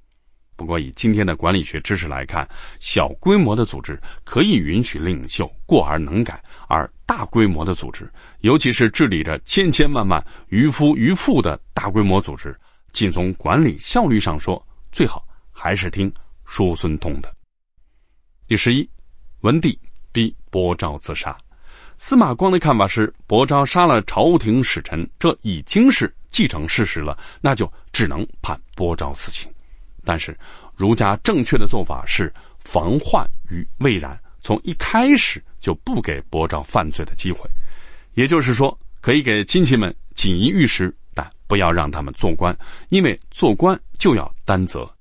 [0.54, 2.50] 不过，以今天的管理学知识来看，
[2.80, 12.60] 小规模的组织可以允许领袖过而能改，而大规模的组织，尤其是治理着千千万万渔夫渔妇的大规模组织，
[12.92, 16.12] 仅从管理效率上说，最好还是听
[16.44, 17.34] 叔孙通的。
[18.46, 18.88] 第十一，
[19.40, 19.80] 文帝
[20.12, 21.38] 逼伯昭自杀。
[21.96, 29.52] 司马光的看法是，伯昭杀了朝廷使臣，这已经是既成事实了，那就只能判伯昭死刑。
[30.04, 30.38] 但是，
[30.76, 37.50] 儒家正确的做法是防患于未然，从一开始就不给伯昭犯罪的机会。
[38.14, 44.94] 也就是说，可以给亲戚们锦衣玉食，但不要让他们做官，因为做官就要担责。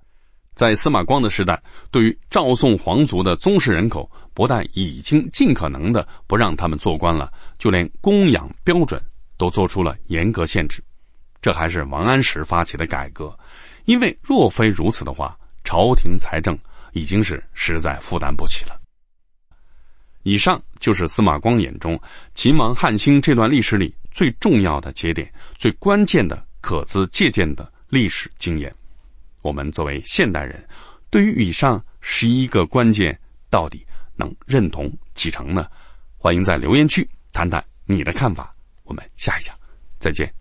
[0.53, 9.01] 在司马光的时代，对于赵宋皇族的宗室人口，不但已经尽可能的不让他们做官了，就连供养标准
[9.37, 10.83] 都做出了严格限制。
[11.41, 13.39] 这还是王安石发起的改革。
[13.85, 16.59] 因为若非如此的话，朝廷财政
[16.91, 18.81] 已经是实在负担不起了。
[20.27, 22.01] 以上就是司马光眼中
[22.33, 28.75] 秦王汉兴这段历史里最重要的节点、最关键的可资借鉴的历史经验。
[29.41, 30.67] 我们作为现代人，
[31.09, 33.85] 对于以上十一个关键，到底
[34.17, 35.67] 能认同几成呢？
[36.17, 38.53] 欢迎在留言区谈谈你的看法。
[38.83, 39.55] 我们下一讲
[39.97, 40.33] 再见。